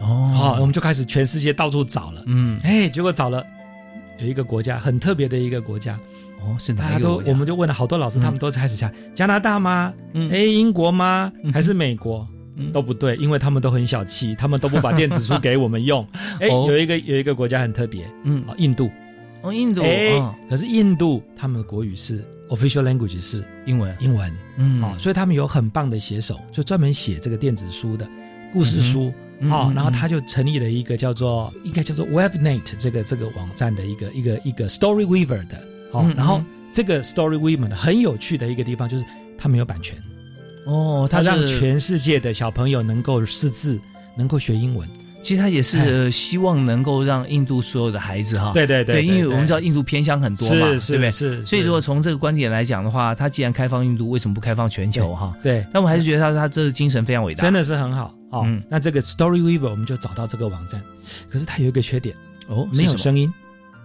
[0.00, 2.22] 哦，好，我们就开始全世界到处找了。
[2.26, 3.44] 嗯，哎，结果找了
[4.18, 5.98] 有一个国家很特别的一个国家。
[6.40, 9.92] 哦，是大家都我们就问了好多老师，他们都开始猜加拿大吗？
[10.14, 11.32] 嗯，哎，英国吗？
[11.52, 12.24] 还是美国？
[12.72, 16.06] 都不对，因为他们都很小气，他们都不把电子书给我们用。
[16.40, 18.90] 哎，有一个有一个国家很特别，嗯，印度。
[19.42, 19.82] 哦，印度。
[19.82, 24.32] 哎，可是印度他们的国语是 official language 是英文，英文。
[24.56, 28.08] 嗯，啊，所以他们有很棒的写手，就专门写这个电子书的
[28.52, 29.12] 故事书。
[29.42, 35.62] 哦，然后他就成立了一个叫做应该叫做 Webnet 这个这个网站的一个一个一个 Story Weaver 的。
[35.92, 36.42] 好，然后
[36.72, 39.04] 这个 Story Weaver 很有趣的一个地方就是
[39.38, 39.96] 它没有版权。
[40.68, 43.80] 哦，他让全世界的小朋友能够识字，
[44.14, 44.86] 能够学英文。
[45.20, 51.10] 其实他也是希望能够让印度所有的孩子哈，对对对，因为我们知道印度偏乡很多嘛，对不对？
[51.10, 55.34] 是，所以如果从这个观点来讲的话，他既然开放印度，为什么不开放全球哈？
[55.42, 58.14] 对，但我还是觉得他他这个精神非常伟大，真的是很好。
[58.30, 58.46] 哦。
[58.70, 60.80] 那这个 Story Weaver 我们就找到这个网站，
[61.28, 62.14] 可是它有一个缺点。
[62.46, 63.30] 哦，没有声音。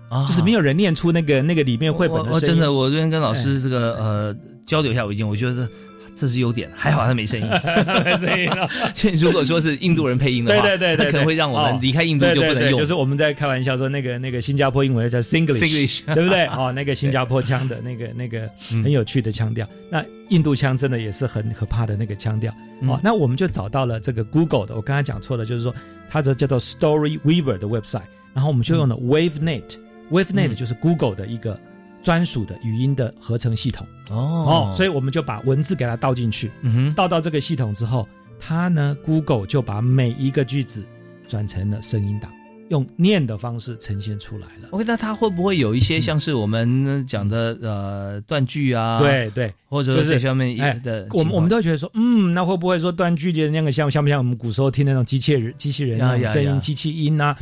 [0.09, 0.25] 啊。
[0.25, 2.47] 就是没有人念出那个那个里面绘本的声音。
[2.47, 5.67] 真的，我昨天跟老师这个呃交流一下，我已经我觉得。
[6.15, 7.47] 这是优点，还好他没声音，
[8.05, 8.69] 没声音了。
[9.19, 12.79] 如果说是印度人配音的话，对对对，可能会让我们离开印度就不能用。
[12.79, 16.45] 就是我们在开玩笑说，那个那个新加坡英文叫 Singlish， 对不对？
[16.47, 19.67] 哦，那个新加坡腔的那个那个很有趣的腔调。
[19.89, 22.53] 那印度腔真的也是很可怕的那个腔调。
[22.87, 25.73] 哦，那我们就找到了这个 Google 的，我刚才讲错了，就是说
[26.09, 28.01] 它这叫做 Story Weaver 的 website，
[28.33, 31.59] 然后我们就用了 WaveNet，WaveNet 就是 Google 的一个。
[32.03, 40.85] 专属的语音的合成系统哦，所以我们就把文字给它倒进去，嗯哼，倒到这个系统之后，它呢，Google 就把每一个句子
[41.27, 42.29] 转成了声音档，
[42.69, 44.67] 用念的方式呈现出来了。
[44.71, 48.97] OK，那它会不会有一些像是我们讲的呃断句啊？
[48.99, 57.35] 对对，或者是这方面的，我们我们都觉得说，嗯，那会不会说断句的那个像像不像我们古时候听那种机器人机器人那种声音机器音啊？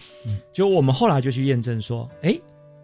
[0.53, 2.39] 就我们后来就去验证说，哎，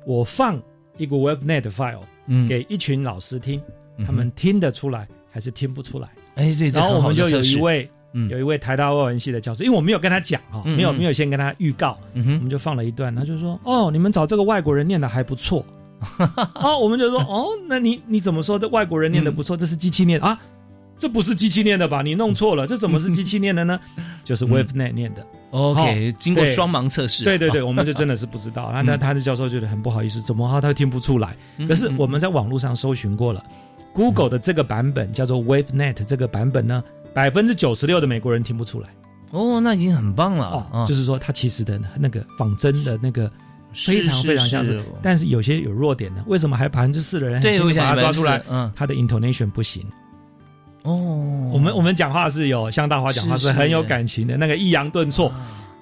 [0.07, 0.59] 我放。
[0.97, 3.62] 一个 WebNet file，嗯，给一群老师听，
[4.05, 6.07] 他们听得出来还是听不出来？
[6.36, 7.89] 哎，对，然后我们就有一位，
[8.29, 15.65] 有一位台大外文系的教授，因为我没有跟他讲哈，没有没有先跟他预告，我们就放了一段，他就说：“哦，你们找这个外国人念的还不错。
[16.55, 19.57] ”哦，我们就说：“哦，那你你怎么说这外国人念的不错？
[19.57, 20.39] 这是机器念啊？
[20.97, 22.01] 这不是机器念的吧？
[22.01, 23.79] 你弄错了，这怎么是机器念的呢？
[24.23, 28.69] 就是 WebNet 念的。” OK，经过双盲测试，对对对，我们就真的是不知道。
[28.73, 31.38] 那他他的教授觉得很不好意思，怎么他他听不出来？
[31.69, 33.41] 可是我们在网络上搜寻过了
[33.93, 36.83] ，Google 的这个版本叫做 WaveNet 这个版本呢，
[37.13, 38.89] 百分之九十六的美国人听不出来。
[39.31, 40.67] 哦，那已经很棒了。
[40.71, 43.31] 哦，就是说他其实的那个仿真的那个
[43.73, 46.21] 非常非常相似，但是有些有弱点的。
[46.27, 48.43] 为什么还百分之四的人很轻易把它抓出来？
[48.49, 49.86] 嗯，他的 intonation 不行。
[50.88, 55.30] 哦，我们我们讲话是有像大华讲话是很有感情的，那个抑扬顿挫，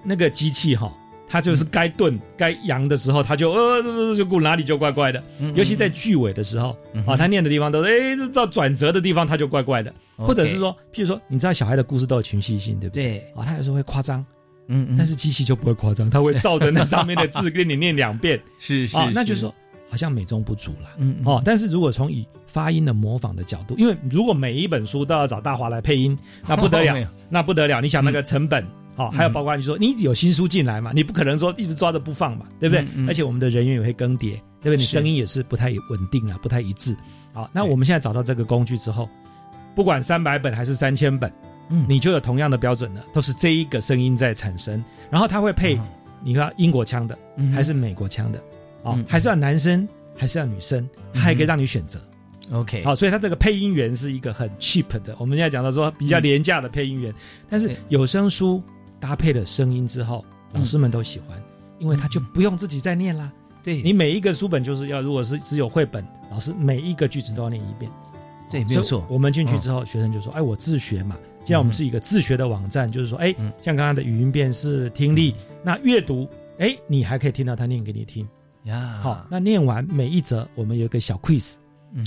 [0.04, 0.92] 那个机器哈，
[1.28, 13.20] 它就是该顿该扬的时候，它就呃就哪里就怪怪的，尤其在句尾的时候啊，他念的地方都是哎到转折的地方，它就怪怪的，或者是说，譬如说，你知道小孩的故事都有情绪性，对不对？
[13.36, 14.26] 啊，他有时候会夸张，
[14.70, 19.42] 嗯，但是机器就不会夸张，他会照着那上面的字 给你念两遍，是是啊，那就是。
[19.42, 19.54] 说。
[19.96, 27.80] 好像美中不足了，嗯哦，但是如果从以发音的模仿的角度，因为如果每一本书都要找大华来配音，那不得了， 那不得了。
[27.80, 28.62] 你想那个成本，
[28.98, 32.86] 哦，还有包括你说你有新书进来嘛，你不可能说一直抓着不放嘛，对不对？
[33.08, 34.32] 而且我们的人员也会更迭，
[34.62, 34.76] 对不对？
[34.76, 36.94] 你声音也是不太稳定啊，不太一致。
[37.32, 39.08] 好，那我们现在找到这个工具之后，
[39.74, 41.32] 不管三百本还是三千本，
[41.70, 45.80] 嗯，你就有同样的标准了，都是这一个声音在产生，然后它会配，
[46.22, 47.18] 你看英国腔的
[47.54, 48.44] 还是美国腔的。
[48.86, 52.00] 哦，还是要男生，还是要女生，他还可以让你选择。
[52.52, 57.14] OK，好，所以他这个配音员是一个很 cheap 的，我们现在讲到说比较廉价的配音员。
[57.50, 58.62] 但是有声书
[59.00, 61.42] 搭配了声音之后，老师们都喜欢，
[61.80, 63.32] 因为他就不用自己再念啦。
[63.64, 67.92] 对你每一个书本就是要，如果是只有绘本，老师每一个句子都要念一遍。
[68.52, 69.04] 对，没有错。
[69.10, 76.28] 我们进去之后，学生就说：“哎，我自学嘛。”现在我们是一个自学的网站，就是说，哎，像刚刚的语音辨识、听力，那阅读，
[76.60, 78.28] 哎，你还可以听到他念给你听。
[78.66, 81.56] 呀，好，那念完每一则，我们有一个小 quiz，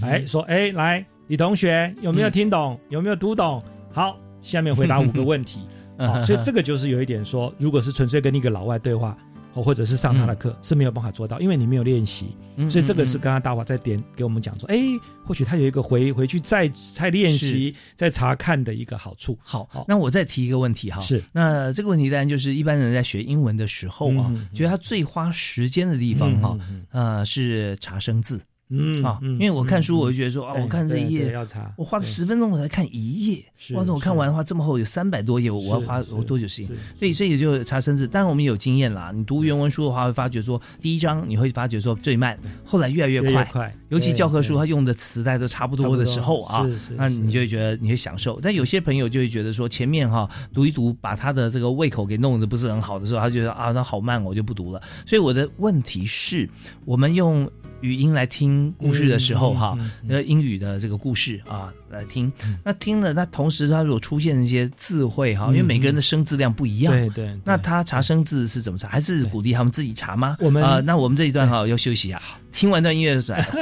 [0.03, 2.79] 哎，说，哎，来，李同学有没有听懂？
[2.89, 3.63] 有没有读懂？
[3.93, 5.61] 好，下面回答五个问题。
[5.99, 9.17] 好，所以这个就是有一点说，如果是纯粹跟一个老外对话。
[9.53, 12.37] 或者是上他的课是没有办法做到，因为你没有练习，
[12.71, 14.77] 所以这个是刚刚大华在点给我们讲说，哎，
[15.25, 19.37] 或许他有一个回回去再再练习、再查看的一个好处。
[19.43, 21.23] 好，那我再提一个问题哈，是。
[21.33, 26.59] 那这个问题当然就是一般人在学英文的时候啊，觉得他最花时间的地方哈，
[26.91, 28.41] 呃，是查生字。
[28.71, 31.35] 嗯啊，因为我看书，我就觉得说啊，我看这一页，
[31.77, 36.77] 我花了十分钟我才看一页，哇，那我看完的话这么厚，有三百多页，我要花我多久时间？
[36.99, 38.07] 所以所以也就查生字。
[38.07, 48.39] 当然我们有经验啦，你读原文书的话，会发觉说第一章你会发觉说最慢，后来越来越快，尤其教科书它用的词代都差不多的时候啊，那你就会觉得你会享受。
[48.43, 54.83] 但有些朋友就会觉得说前面哈读一读，把他的这个胃口给弄得不是很好的时候，他觉得啊那好慢，我就不读了。
[55.07, 56.47] 所以我的问题是，
[56.85, 57.51] 我们用。
[57.81, 62.33] 语音来听故事的时候，哈，呃，英语的这个故事啊，来听。
[62.65, 67.39] 那听了，那同时他如果出现一些字汇，哈，因为每个人的生字量不一样，对对。
[67.45, 68.89] 那他查生字是怎么查？
[68.89, 70.37] 还是鼓励他们自己查吗？
[70.41, 72.21] 我们啊，那我们这一段哈要休息一下，
[72.53, 73.15] 听完段音乐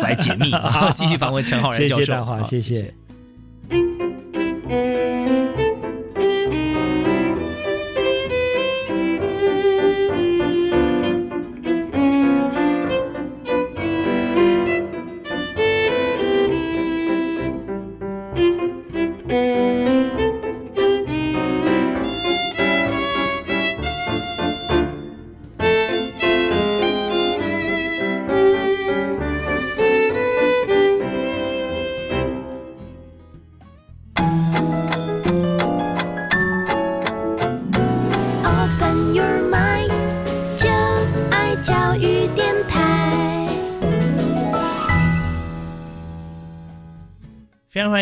[0.02, 0.50] 来解密，
[0.96, 1.96] 继续访问陈浩然教授。
[1.96, 2.94] 谢谢大华，谢谢。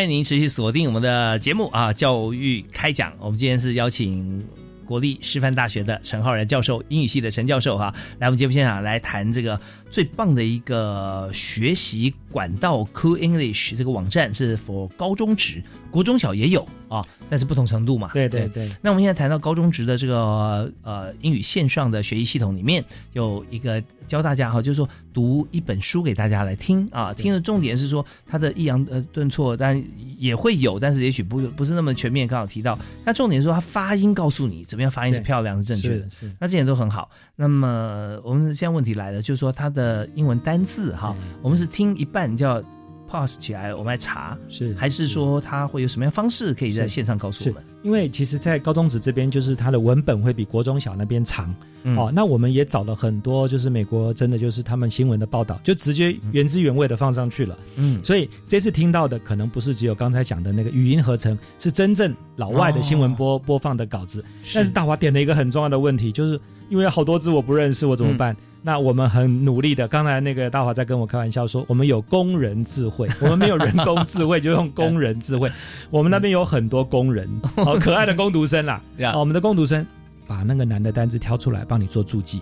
[0.07, 1.91] 您持续锁定我们的节目啊！
[1.91, 4.45] 教育开讲，我们今天是邀请
[4.85, 9.59] 国立师范大学的陈浩然教授，英语系的陈教授哈，来我们节目现场来谈这个
[9.95, 18.09] 最棒的一个学习管道 Cool English 这个网站是 for 高中职，国中小也有啊，但是不同程度嘛。
[18.11, 18.69] 对对对。
[18.81, 22.83] 那我们现在谈到高中职的这个呃英语线上的学习系统里面
[23.13, 23.81] 有一个。
[24.07, 29.83] 教大家哈，就是说读一本书给大家来听啊，听的重点是说它的抑扬呃顿挫，但
[30.19, 32.27] 也会有，但是也许不不是那么全面。
[32.27, 37.09] 刚好提到，那重点是说它发音告诉你怎么样发音是漂亮、是正确的，是那这点都很好。
[37.35, 42.63] 那么我们现在问题来了，就是说它的英文单字哈，我们是听一半叫。
[43.07, 47.63] Pass 起来，我们来查是还是说他会有什么样方式可以在线上告诉我们？
[47.83, 51.53] 因为其实，在高中职这边，就是它的文本会比国中小那边长
[51.95, 52.11] 哦。
[52.11, 57.55] 那我们也找了很多，就是美国真的就是他们新闻的报道，就直接原汁原味的放上去了。
[57.75, 64.25] 嗯，所以这次听到的可能不是只有刚才讲的那个语音合成，是真正老外的新闻播播放的稿子。
[64.51, 66.39] 但是大华点了一个很重要的问题，就是
[66.69, 68.35] 因为好多字我不认识，我怎么办？
[68.65, 75.51] 那我们很努力的，刚才那个大华在跟我开玩笑说，我们有工人智慧， 我们没有人工智慧，就用工人智慧。
[75.91, 78.81] 我们那边有很多工人，好 可爱的工读生啦。
[79.13, 79.85] 我们的工读生
[80.25, 82.41] 把那个难的单子挑出来，帮你做注记，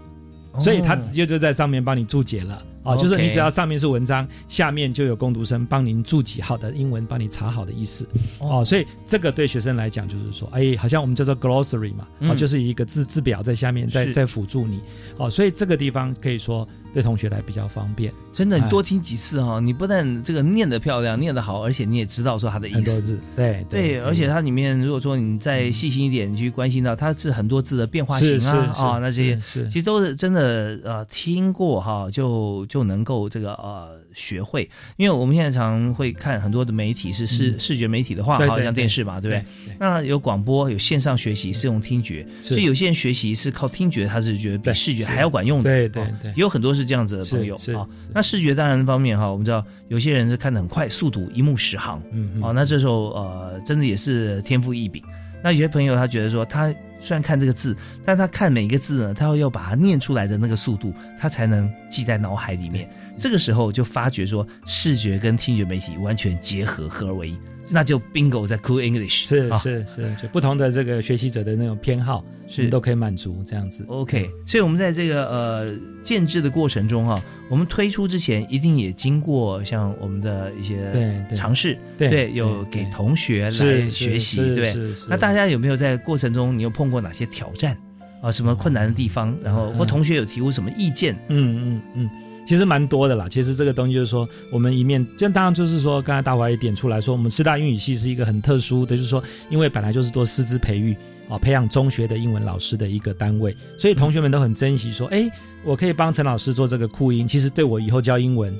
[0.62, 2.64] 所以他直接就在上面帮你注解了。
[2.84, 8.08] 哦，就是你只要上面是文章，下面就有攻读生帮您注记好的英文，帮你查好的意思。
[8.40, 14.80] 哦，所以这个对学生来讲，就是说，哎，好像我们叫做 glossary 嘛，哦，就是一个字字表在下面，在在辅助你。
[15.18, 16.68] 哦，所以这个地方可以说。
[16.94, 23.20] 对同学来比较方便，真的，你多听几次哈，你不但这个念得漂亮，念得好，而且你也知道说它的意思。
[23.36, 29.68] 对对，而且它里面如果说你再细心一点，你去关心到它是很多字的变化型啊啊，那这些是。
[29.70, 34.70] 其实都是真的呃听过哈，就就能够这个呃学会。
[34.98, 39.76] 因为我们现在常会看很多的媒体是视视觉媒体的话，好像电视嘛，对不对？
[39.80, 45.64] 那有广播，有线上学习是用听觉，所以有些人学习是靠听觉，他是觉得比视觉还要管用的。
[45.64, 46.84] 对对对，有很多是。
[46.84, 55.02] 这样子的朋友啊，那视觉当然方面哈，我们知道有些人是看的很快，速度一目十行，嗯，哦，那这时候呃，真的也是天赋异禀。
[55.42, 56.68] 那有些朋友他觉得说，他
[57.00, 62.88] 虽然看这个字，但他看每一个字呢，他要要把它念出来的那个速度，他才能记在脑海里面。
[63.18, 67.38] 这个时候就发觉说，视觉跟听觉媒体完全结合，合而为一。
[67.72, 73.86] 那就 bingo 在 Cool English 是是是，就不同的这个学习者的那种偏好是都可以满足这样子。
[73.88, 84.76] OK，所以我们在这个呃建制的过程中哈，我们推出之前一定也经过像我们的一些尝试，对，有给同学来学习，对。
[85.08, 87.78] 那大家有没有在过程中你有碰过哪些挑战
[88.22, 88.30] 啊？
[88.30, 89.34] 什么困难的地方？
[89.42, 91.16] 然后或同学有提出什么意见？
[91.30, 92.10] 嗯嗯嗯。
[92.46, 93.28] 其实蛮多的啦。
[93.30, 100.96] 其实这个东西就是说，我们一面，这当然就是说，刚才大华也点出来说，我们师大英语系是一个很特殊的，就是说，因为本来就是做师资培育
[101.30, 105.30] 啊，培养中学的英文老师的一个单位，所以同学们都很珍惜说，哎，
[105.64, 108.54] 我可以帮陈老师做这个酷音，其实对我以后教英文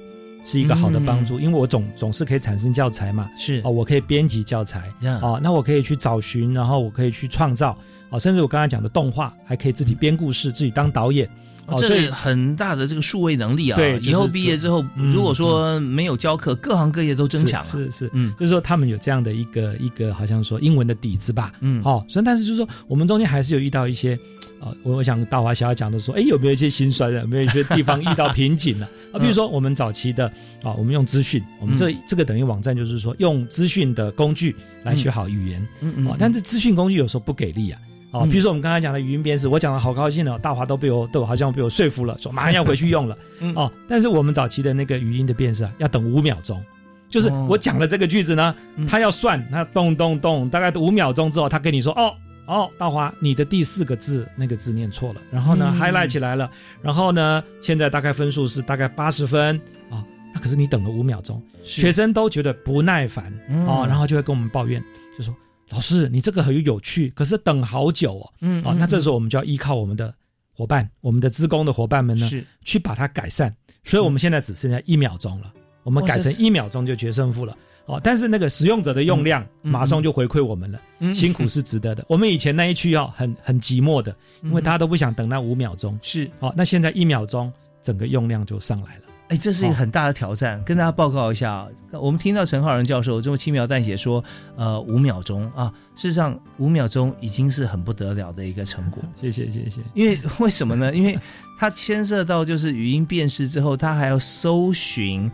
[0.46, 7.78] 是一个好的帮助，因为我总总是可以产生教材嘛，是啊，我可以编辑教材啊，那我可以去找寻，然后我可以去创造
[8.10, 11.30] 啊，甚至我刚才讲的动画，还可以自己编故事，自己当导演。
[11.66, 24.14] 哦，所以很大的这个数位能力啊，对，以后毕业之后，如果说没有教课，各行各业都争抢，是是，嗯，就是说他们有这样的一个一个，好像说英文的底子吧，嗯，好，所以但是就是说，我们中间还是有遇到一些，
[24.60, 28.90] 啊，我我想大华想要讲的说，哎，有没有一些心酸的，有没有一些地方遇到瓶颈了？
[29.14, 30.28] 啊，比如说我们早期的
[30.64, 34.54] 啊，我们用资讯，我们这这个等于网站，就是说用资讯的工具
[34.84, 37.80] 来学好语言，嗯嗯，但是资讯工具有时候不给力啊。
[38.14, 43.18] 哦，比如说我们刚才讲的语音辨识，我讲的好高兴哦，大华都被我都好像被我说服了，说马上要回去用了。
[43.56, 46.64] 哦，但是我们早期的那个语音的辨识啊，要等五秒钟，
[47.08, 48.56] 就是我讲了这个句子呢，
[48.88, 52.14] 他要算，他咚咚咚，大概五秒钟之后，他跟你说，哦
[52.46, 56.48] 哦，大华，你的第四个字那个字念错了，然后呢，highlight 起来了，
[56.84, 59.60] 然后呢，现在大概分数是大概八十分。
[59.90, 60.06] 啊，
[60.36, 63.26] 那可是你等了五秒钟，学生都觉得不耐烦
[63.68, 64.80] 啊，然后就会跟我们抱怨，
[65.18, 65.36] 就说。
[65.70, 68.34] 老师，你这个很有趣，可是等好久哦。
[68.42, 70.14] 嗯，哦，那这时候我们就要依靠我们的
[70.56, 73.56] 伙伴，我们的职工的伙伴们呢，是去把它改善。
[73.84, 75.52] 所以我们现在只剩下一秒钟了，
[75.84, 77.58] 我们改成一秒钟就决胜负了。
[77.86, 80.80] 哦，但是那个使用者的用量马上就回馈我们了，
[81.14, 82.06] 辛苦是值得的。
[82.08, 86.00] 我们以前那一区哦，很很寂寞的，因为大家都不想等那五秒钟。
[86.02, 87.52] 是，哦，那现在一秒钟，
[87.82, 89.03] 整个用量就上来了。
[89.34, 91.68] 哎，这是一个很大的挑战，跟大家报告一下。
[91.92, 94.24] 我们听到陈浩仁教授这么轻描淡写说，
[94.56, 99.02] 呃，五秒钟啊，事实上五秒钟已经是很不得了的一个成果。
[99.20, 99.82] 谢谢谢谢。
[99.96, 100.94] 因为为什么呢？
[100.94, 101.18] 因为
[101.60, 105.32] 它牵涉到就是语音辨识之后，它还要搜寻，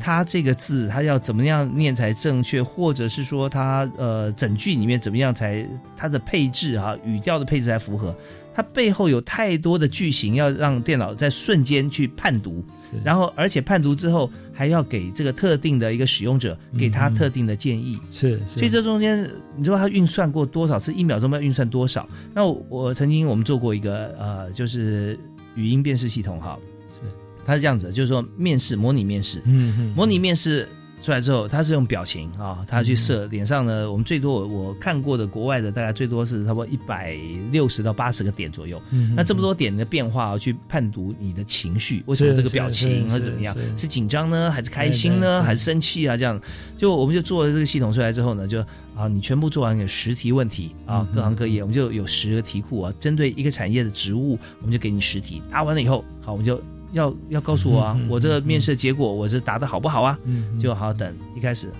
[0.00, 5.64] 它这个字它要怎么样念才正确，或者是说它呃整句里面怎么样才
[5.96, 8.12] 它的配置哈语调的配置才符合。
[8.56, 12.64] 它背后有太多的句型要让电脑在瞬间去判读，
[13.04, 22.08] 然后而且判读之后还要给这个特定的一个使用者给他特定的建议，是，所以这中间你知道它运算过多少次，一秒钟要运算多少？
[22.32, 25.18] 那我曾经我们做过一个呃，就是
[25.54, 26.58] 语音辨识系统哈，
[26.94, 27.06] 是，
[27.44, 30.66] 它是这样子，就是说面试模拟面试，嗯，模拟面试。
[31.02, 33.90] 出来之后，他是用表情啊，他去设脸上呢。
[33.92, 37.14] 我们最多我看过的国外的，大概最多是差不多一百
[37.52, 38.80] 六十到八十个点左右。
[39.14, 46.16] 那这么多点的变化，去判读你的情绪，为什么这个表情或者怎么样，是紧张呢，还是开心呢，还是生气啊？
[46.16, 46.40] 这样，
[46.76, 48.60] 就我们就做了这个系统出来之后呢，就
[48.96, 56.60] 啊，你全部做完有十题问题啊，各行各业，我们就有十个题库啊，针对一个产业的职务，我们就给你十题，答完了以后，好，我们就。
[56.92, 60.18] 要要告诉我啊，我这个面试结果我是答的好不好啊？
[60.60, 61.70] 就好等一开始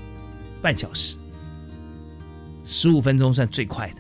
[0.61, 1.17] 半小时，
[2.65, 3.97] 十五分钟算最快的，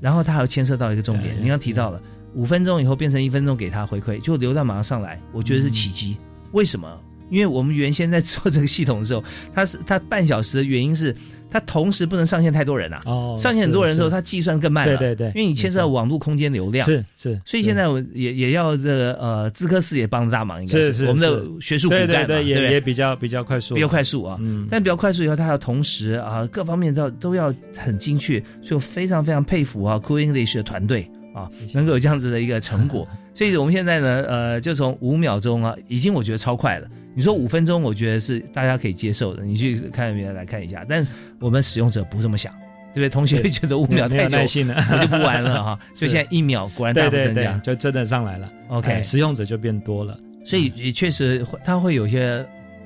[0.00, 2.00] 然后他还要牵涉到一个重点，你刚提到了
[2.34, 6.16] 五分钟以后变成一分钟给他回馈，就流量马上上来，我觉得是奇迹。
[6.52, 7.00] 为什么？
[7.32, 9.24] 因为我们原先在做这个系统的时候，
[9.54, 11.16] 它是它半小时的原因是。
[11.54, 12.98] 它同时不能上线太多人啊！
[13.04, 14.96] 哦，上线很多人的时候，它计算更慢了。
[14.96, 16.82] 对对对，因为你牵涉到网络空间流量。
[16.86, 24.38] 是是，所以现在我也也要这个呃，资科室也帮大忙，应该是我们的学术骨干嘛，对也也比较比较快速，比较快速啊。
[24.40, 33.06] 嗯，但比较快速以后，它要同时啊，各方面都都要很精确，所以我非常非常佩服啊，Cool English 的团队啊，能够有这样子的一个成果。
[33.34, 36.88] 所以我们现在呢，呃，就从五秒钟啊，已经我觉得超快了。
[37.14, 39.44] 你说五分钟，我觉得是大家可以接受的。
[39.44, 41.06] 你去看别人来看一下，但
[41.40, 42.52] 我们使用者不这么想，
[42.92, 43.08] 对不对？
[43.08, 45.78] 同学会觉得五秒太耐心了，我就不玩了哈。
[45.94, 48.50] 所以现在一秒果然大幅增加，就真的上来了。
[48.68, 52.44] OK，使用者就变多了，所以也确实它会有些。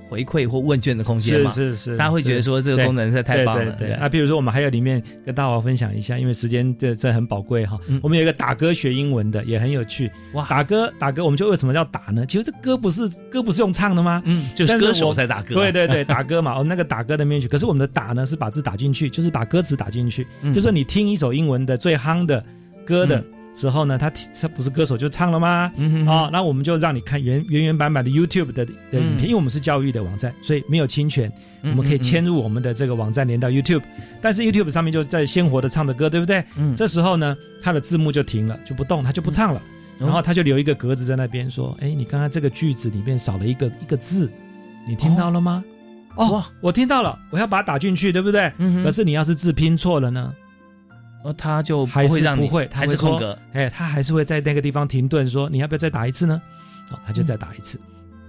[0.09, 3.73] 回馈或问卷的空间嘛，是是是，大家会觉得说这个功能是太棒了。
[3.73, 7.79] 对啊，比如说我们还有里面跟大华分享一下，因为时间这这很宝贵哈。
[8.03, 10.11] 我们有一个打歌学英文的也很有趣。
[10.35, 12.25] 哇，打歌打歌，我们就为什么要打呢？
[12.27, 14.23] 其实这歌不是歌不是用唱的吗？
[14.25, 15.55] 嗯，就是歌手在打歌。
[15.55, 17.49] 对对对，打歌嘛，哦，那个打歌的面具。
[17.49, 20.27] 可是我们的打呢是把字打进去，就是把歌词打进去。
[20.55, 22.45] 就是你听一首英文的最夯的
[22.85, 23.23] 歌的。
[23.57, 25.73] 之后呢，他他不是歌手就唱了吗？
[26.07, 31.33] 啊，那我们就让你看原原原版版的 YouTube 的的影片，因为我们是教育的网站，所以没有侵权，
[31.63, 33.83] 我们可以迁入我们的这个网站连到 YouTube。
[34.21, 36.45] 但是 YouTube 上面就在鲜活的唱的歌，对不对？
[36.57, 39.63] 嗯，这时候呢，它的字幕就停了，就不动，它就不唱了，
[39.99, 44.31] 然后他就留一个格子在那边说：“哎，你刚刚这个句子里面少了一个一个字，
[44.87, 45.65] 你听到了吗？”
[46.17, 48.53] 哦，我听到了，我要把它打进去，对不对？
[48.59, 48.85] 嗯。
[48.85, 50.33] 可是你要是字拼错了呢？
[51.27, 56.41] 哦，他就还是不会，还是空格，哎，他还是会在那个地方停顿，说你要不要再打一次呢？
[56.93, 57.81] 哦，他就再打一次。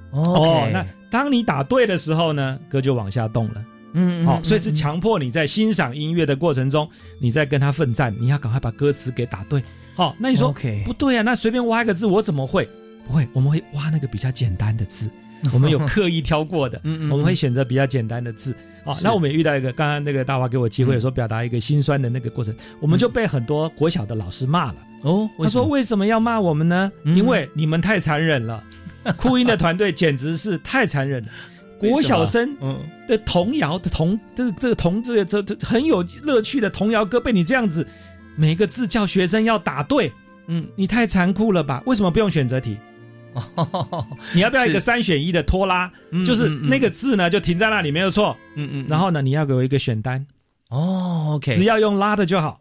[0.10, 3.66] 哦，那当你打对的时候呢，歌就往下动了。
[3.94, 6.90] 嗯，好，所以是强迫你在欣赏音乐的过程中，
[7.22, 9.64] 你在跟他奋战，你要赶快把歌词给打对。
[9.96, 10.52] 好，那你说
[10.84, 11.22] 不对啊？
[11.22, 12.68] 那随便挖一个字，我怎么会？
[13.06, 15.10] 不会，我们会挖那个比较简单的字，
[15.54, 18.56] 我们有刻意挑过的，我们会选择比较简单的字。
[18.84, 24.76] 好，那我们也遇到一个，刚刚那个大华给我机会说表达一个心酸的那个过程，我们就被很多国小的老师骂了。
[25.04, 26.92] 哦，他说为什么要骂我们呢？
[27.04, 28.64] 因为你们太残忍了，
[29.18, 31.30] 酷音的团队简直是太残忍了。
[31.80, 32.58] 国小生
[33.08, 37.86] 的童谣的童这个这个童这个这这很有乐趣的童谣歌被你这样子
[38.36, 40.12] 每个字叫学生要打对，
[40.48, 41.84] 嗯，你太残酷了吧？
[41.86, 42.80] 为什么不用选择题？
[44.34, 45.92] 你要不要一个三选一的拖拉？
[46.26, 48.36] 就是那个字呢，就停在那里没有错。
[48.56, 48.86] 嗯嗯。
[48.88, 50.26] 然后呢，你要给我一个选单。
[50.70, 51.56] 哦，OK。
[51.56, 52.60] 只要用拉的就好。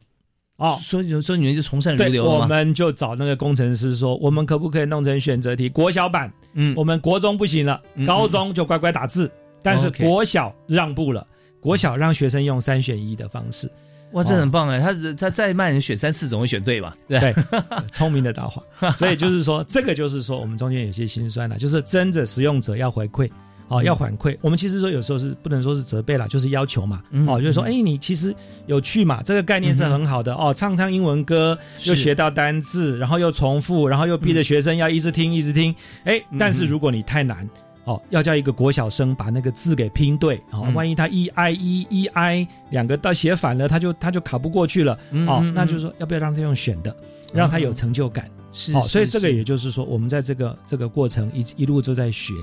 [0.56, 5.68] 哦，所以有时候你们就从善如流我们就找那个工程师说，我们可不可以弄成选择题？
[5.68, 6.32] 国小版。
[6.54, 6.72] 嗯。
[6.76, 9.30] 我们国中不行了，高中就乖乖打字。
[9.62, 11.26] 但是国小让步了，
[11.60, 13.68] 国小让学生用三选一的方式。
[14.16, 14.80] 哇，这很棒哎！
[14.80, 16.94] 他他再慢人选三次总会选对吧？
[17.06, 17.34] 对，
[17.92, 18.62] 聪明的大话。
[18.96, 23.30] 所以就是说，这个就是说，我们中间有些心酸了，就是真的使用者要回馈，
[23.68, 24.34] 哦，要反馈。
[24.40, 27.02] 我们其实说有时候是不能说是责备了，就是要求嘛。
[27.26, 30.54] 哦，就是说，哎，你其实有趣嘛，这个概念是很好的哦。
[30.56, 35.74] 唱唱英文歌，又学到单字，然后又重复，然后又逼着学生要一直听，一直听。
[36.04, 37.46] 哎，但是如果你太难。
[37.86, 46.94] 哦，要叫一个国小生把那个字给拼对，哦，万一他一 i 一一 i 两个到写反了，他就他就考不过去了，哦，那就是说要不要让他用选的，
[47.32, 52.34] 让他有成就感，是，哦，所以这个也就是说，我们在这个这个过程一一路都在学，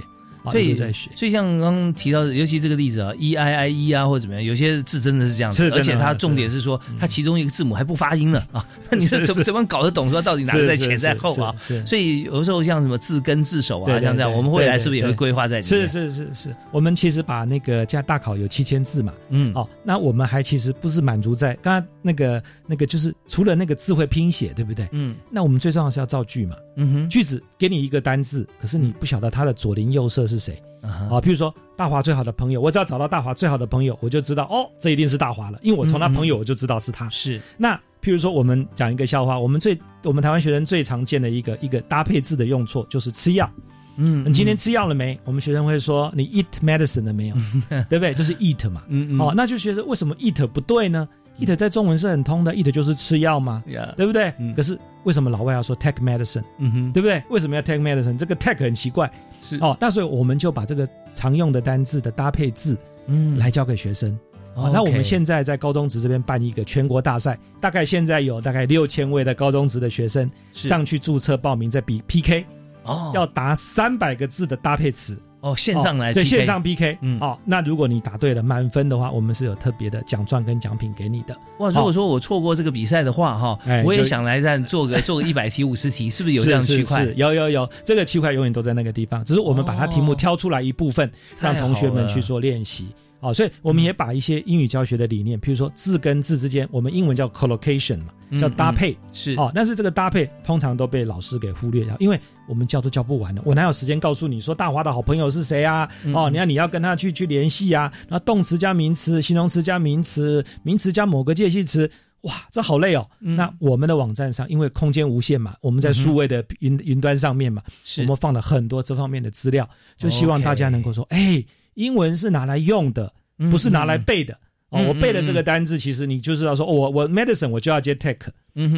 [0.51, 1.09] 对，在学。
[1.15, 10.09] 所以像刚刚提到的，尤其这个例子啊，e i i e 啊，或者怎么样，有些字真的是这样子，而且它重点是说，它其中一个字母还不发音呢啊，那 你是怎么怎么搞得懂？
[10.09, 11.55] 说到底哪个在前在后啊？
[11.85, 15.87] 所以有时候像什么字根字首啊，像这样，我们未来是不是也会规划在里面？
[15.87, 24.87] 是是是是，我们其实把那个现在大考有七千字嘛，嗯，哦，那我们还其实不是满足在刚刚那个那个，就是除了那个字会拼写，对不对？
[24.91, 30.61] 嗯，那我们最重要是要造句嘛，嗯哼，句子给你一个单字，可是你不晓得它的左邻右舍是谁。
[30.81, 37.09] 啊，譬如说大华最好的朋友，我只要找到大华最好的朋友，我就知道哦，这一定是大华了，因为我从他朋友我就知道是他。
[37.09, 43.49] 是那譬如说我们讲一个笑话，我们最我们台湾学生最常见的一个一个搭配字的用错就是吃药。
[43.95, 45.17] 嗯，你今天吃药了没？
[45.23, 47.35] 我们学生会说你 eat medicine 了没有？
[47.89, 48.13] 对不对？
[48.13, 48.81] 就是 eat 嘛。
[48.89, 49.21] 嗯嗯。
[49.21, 51.07] 哦，那就学生为什么 eat 不对呢
[51.39, 53.63] ？eat 在中文是很通的，eat 就是吃药嘛，
[53.95, 54.33] 对不对？
[54.55, 56.43] 可是为什么老外要说 take medicine？
[56.57, 57.21] 嗯哼，对不对？
[57.29, 58.17] 为什么要 take medicine？
[58.17, 59.09] 这个 take 很奇怪。
[59.43, 62.77] 是哦，那所以我们就把这个常用的单字的搭配字，
[63.07, 64.17] 嗯，来教给学生。
[64.55, 72.45] 哦，那我们现在在高中职这边办一个全国大赛，大概现在有大概六千位的高中职的学生上去注册报名，在比 PK。
[72.83, 75.17] 哦，要答三百个字的搭配词。
[75.43, 81.37] 哦，线上来对线上 PK，嗯，哦，那如果你答对了满分的话，我们是有特别的奖状跟奖品给你的。
[81.59, 87.03] 哇，如果说我错过这个比赛的话，哈，我也想来这样做个做个 一百题五十题，是不是有这样区块？
[87.17, 92.87] 有有有，这个区块永远都在那个地方，只是我们把它题目挑出来一部分，让同学们去做练习。
[93.23, 99.49] 哦，所以我们也把一些英语教学的理念，譬如说字跟字之间，我们英文叫 collocation 嘛，叫搭配，是哦。
[99.55, 102.19] 但是这个搭配通常都被老师给忽略掉，因为
[102.49, 105.89] 我们教都教不完的，我哪有时间告诉你说大华的好朋友是谁啊？
[106.13, 111.89] 哦，你看你要跟他去去联系啊，那动词加名词，形容词加名词，名词加某个介系词，
[112.23, 113.09] 哇，这好累哦。
[113.19, 117.63] 那我们的网站上，因为空间无限嘛，我们在数位的云云端上面嘛，
[117.99, 121.41] 我们放了很多这方面的资料，就希望大家能够说，哎。
[121.75, 123.13] 英文是拿来用的，
[123.49, 124.37] 不是拿来背的
[124.69, 124.83] 哦。
[124.87, 128.31] 我背的这个单字，其实你就知道说，我我 medicine 我就要接 take，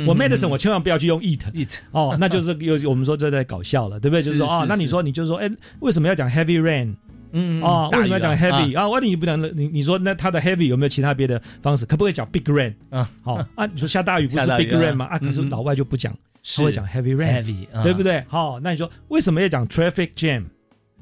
[0.08, 4.24] 我 medicine 我千万不要去用 eat eat 哦，那就是有我们说这在搞笑了，对不对？
[4.24, 6.96] 就是说啊，那你说你就说，哎，为什么要讲 heavy rain？
[7.38, 8.88] 嗯啊，为什么要讲 heavy 啊？
[8.88, 11.86] 万一不能，你你说那它的 heavy 有没有其他别的方式？
[11.86, 12.74] 可不可以讲 big rain？
[12.89, 15.06] 啊，好啊，你说下大雨不是 big rain 吗？
[15.06, 16.18] 啊，可是老外就不讲，
[16.56, 17.43] 他会讲 heavy rain，
[17.84, 18.24] 对不对？
[18.30, 20.46] 好，那你说为什么要讲 traffic jam？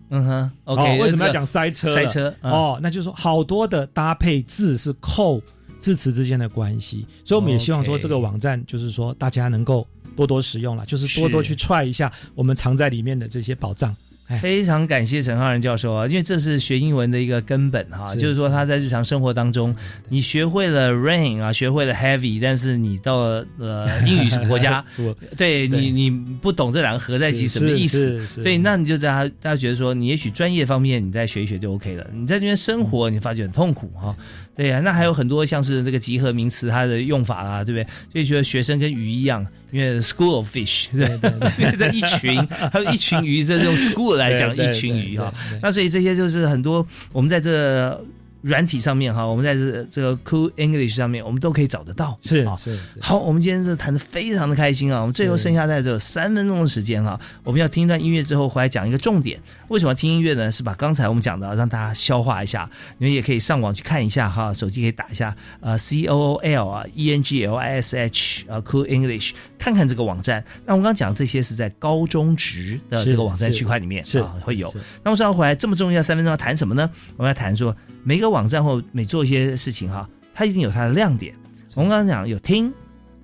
[0.10, 1.94] 嗯哼，OK，为什么要讲塞车？
[1.94, 5.42] 塞车哦，那就是说好多的搭配字是扣
[5.80, 13.96] 字词之间的关系，所以我们也希望说这个网站就是说大家能够多多使用了，就是多多去踹一下我们藏在里面的这些宝藏。
[14.40, 19.76] 非常感谢陈浩然教授啊，因为这是学英文的一个根本哈，就是说他在日常生活当中，
[20.10, 24.84] 你学会了 rain 啊，学会了 heavy，但是你到了呃英语国家，
[25.38, 34.16] 对你你不懂这两个合在一起什么意思，对那你就大家大家觉得说，你也许专业方面你再学一学就 OK 了，你在这边生活你发觉很痛苦哈。
[34.56, 37.88] 对呀，那还有很多像是这个集合名词，它的用法啊，对不对？
[38.12, 45.34] 所以觉得学生跟鱼一样，因为 school of fish，对对对，这 一群，还有一群鱼，这用 school 来讲一群鱼哈。
[45.62, 48.04] 那所以这些就是很多我们在这。
[48.44, 52.18] 软体上面哈，我们在这这个 Cool English 上面，我们都可以找得到。
[52.22, 53.00] 是是是。
[53.02, 55.00] 好，我们今天是谈的非常的开心啊！
[55.00, 59.40] 我们最后剩下在这三分钟的时间哈，我们要听一段音乐之后回来讲一个重点。
[59.70, 60.52] 为什么听音乐呢？
[60.52, 62.70] 是把刚才我们讲的让大家消化一下。
[62.98, 70.44] 你们也可以上网去看一下哈，手机可以打一下呃 C O O L 啊 E N G L I S H 啊 Cool English，看看这个网站。
[70.66, 74.70] 那我们刚刚讲这些是在高中职的这个网站区块里面是会有。
[75.02, 76.90] 那我们稍后回来这么重要三分钟要谈什么呢？
[77.16, 78.30] 我们要谈说每个。
[78.34, 81.36] 网站或每做一些事情哈，它一定有它的亮点。
[81.76, 82.74] 我们刚刚讲有听、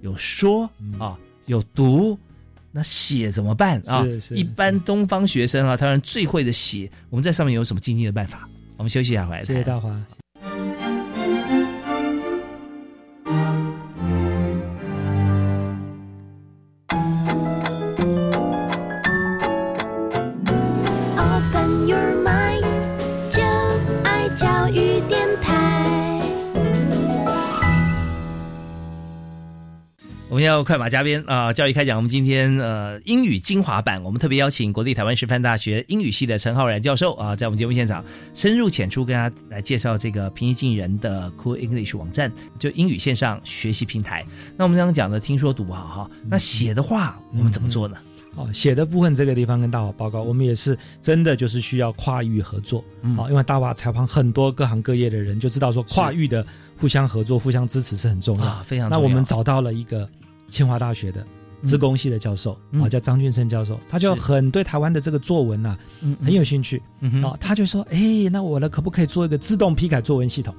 [0.02, 0.70] 有说
[1.00, 1.18] 啊，
[1.48, 2.16] 有读，
[2.72, 4.06] 那写怎么办啊？
[4.30, 8.48] 一般东方学生啊，他们最会的写，我们在上面有什么经济的办法？
[8.78, 9.44] 我们休息一下回来。
[9.44, 9.90] 谢谢大华。
[30.40, 31.52] 们要快马加鞭啊！
[31.52, 38.02] 教育开讲，我们今天呃英语精华版，我们特别邀请国立台湾师范大学英语系的陈浩然教授啊，在我们节目现场
[38.34, 44.26] 深入浅出跟大家来介绍这个平易近人的 Cool English 网站，就英语线上学习平台。
[44.56, 47.98] 那我们刚刚讲的听说读好哈，那写的话我们怎么做呢？
[48.36, 52.82] 哦，写的部分这个地方跟大华报告，我们也是真的就是需要跨域合作
[53.18, 56.46] 啊，因为大华采访很多各行各业的人，就知道说跨域的
[56.78, 58.64] 互相合作、互相支持是很重要。
[58.64, 58.90] 非常。
[58.90, 60.08] 那我们找到了一个。
[60.50, 61.26] 清华大学的
[61.64, 65.78] 自工系的教授啊，叫张俊生教授，他就很对台湾的这个作文呐，
[66.24, 66.82] 很有兴趣。
[67.24, 70.56] 啊，他就说，哎，那我呢可不可以做一个自动批改作文系统？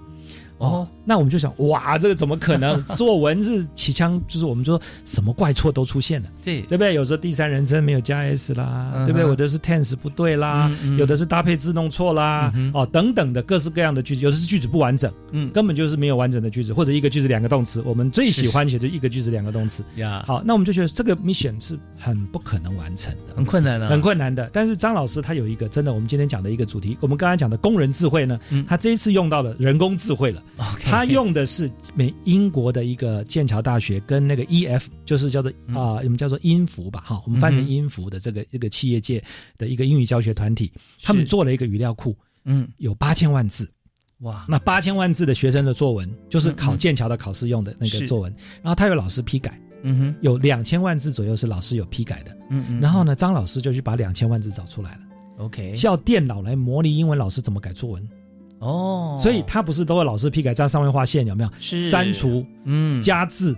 [0.61, 2.83] 哦，那我们就想，哇，这个怎么可能？
[2.97, 6.95] 作文是起枪，就是我们说什么怪错都出现了，对对不对？
[6.95, 9.23] 有时候第三人称没有加 s 啦，对不对？
[9.27, 17.83] 有的是 tense 不对啦，有的是搭配字弄错啦，哦，等等的各式各样的句子，有的是句子不完整，嗯，根本就是没有完整的句子，或者一个句子两个动词。
[17.87, 20.23] 我们最喜欢写就一个句子两个动词呀。
[20.27, 24.51] 好，那我们就觉得这个 mission 是很不可能完成的，很困难的，很困难的。
[24.53, 28.39] 但是张老师他有一个真的，我们今天讲的一个主题，我们刚才讲的工人智慧呢，
[28.69, 30.43] 他这一次用到了人工智慧了，
[30.85, 31.31] 他用。
[31.31, 34.91] 的是美英国的一个剑桥大学跟那个 E.F.
[35.07, 39.23] 就是叫做啊，我们叫做音符吧，哈，我们翻成音符的这个一个企业界
[39.57, 40.73] 的一个英语教学团体，
[41.05, 43.71] 他们做了一个语料库，嗯，有八千万字，
[44.23, 55.01] 哇，那八千万字的学生的作文就是考剑桥的考试用的那个作文，然后他有老师批改，嗯哼，有两千万字左右是老师有批改的，嗯嗯，然后呢，张老师就去把两千万字找出来了
[55.39, 58.09] ，OK，叫电脑来模拟英文老师怎么改作文。
[58.61, 61.51] 哦，所以他不是都会老师批改，在上面画线有没有？
[61.61, 63.57] 是删除，嗯，加字，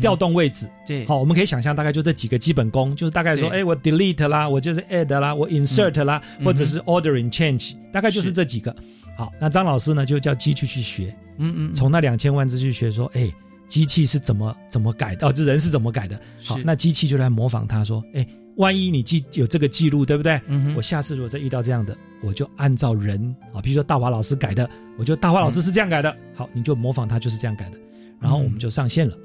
[0.00, 0.68] 调动位置。
[0.86, 8.74] 对，好，我们可以想象大概就这几个基本功，就是大概说，哎，我 delete 啦，我就是 add 啦，我 insert 啦，或者是 ordering change，大概就是这几个。
[9.16, 13.28] 好，那张老师呢就叫机器去学，嗯嗯，从那两千万字去学，说，哎，
[13.68, 15.26] 机器是怎么怎么改的？
[15.26, 16.20] 哦，这人是怎么改的？
[16.44, 18.24] 好，那机器就来模仿他，说，哎。
[18.56, 20.40] 万一你记有这个记录，对不对？
[20.76, 27.78] 我下次如果再遇到这样的，我就按照人啊，比如说大华老师改的，我就大华老师是这样改的，好，你就模仿他就是这样改的，
[28.20, 29.16] 然后我们就上线了。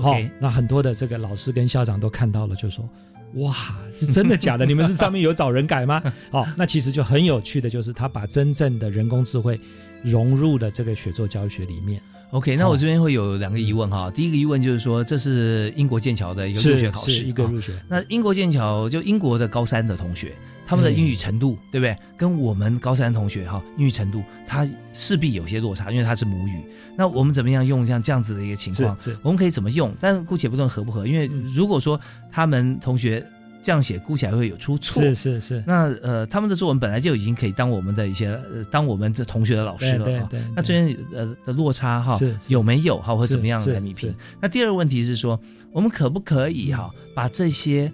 [0.00, 2.88] 好，那很多的这个老师跟校长都看到了，就说：
[3.34, 3.54] 哇，
[3.96, 4.64] 是真的假的？
[4.64, 6.02] 你们是上面有找人改吗？
[6.30, 9.58] 好，那其实就很有趣的，就是他把真正的人工智慧
[10.02, 12.00] 融入了这个写作教学里面。
[12.30, 14.10] OK，那我这边会有两个疑问哈。
[14.10, 17.72] 第一个疑问就是说，这是英国剑桥的一个入学考试，一个入学。
[17.88, 20.34] 那英国剑桥就英国的高三的同学，
[20.66, 21.96] 他们的英语程度，对不对？
[22.18, 26.62] 跟我们高三同学哈，英语程度他势必有些落差，因为他是母语。
[26.96, 28.94] 那我们怎么样用像这样子的一个情况？
[29.22, 29.94] 我们可以怎么用？
[29.98, 31.98] 但姑且不论合不合，因为如果说
[32.30, 33.26] 他们同学。
[33.62, 35.64] 这样写估起来会有出错，是是是。
[35.66, 40.26] 那呃，他们的作文本来就已经可以当我们的一些呃，当我们的同学的老师了哈。
[40.30, 40.44] 对对。
[40.54, 44.14] 那中间呃的落差哈，有没有哈，或怎么样来弥平？
[44.40, 45.38] 那第二个问题是说，
[45.72, 47.92] 我们可不可以哈，把这些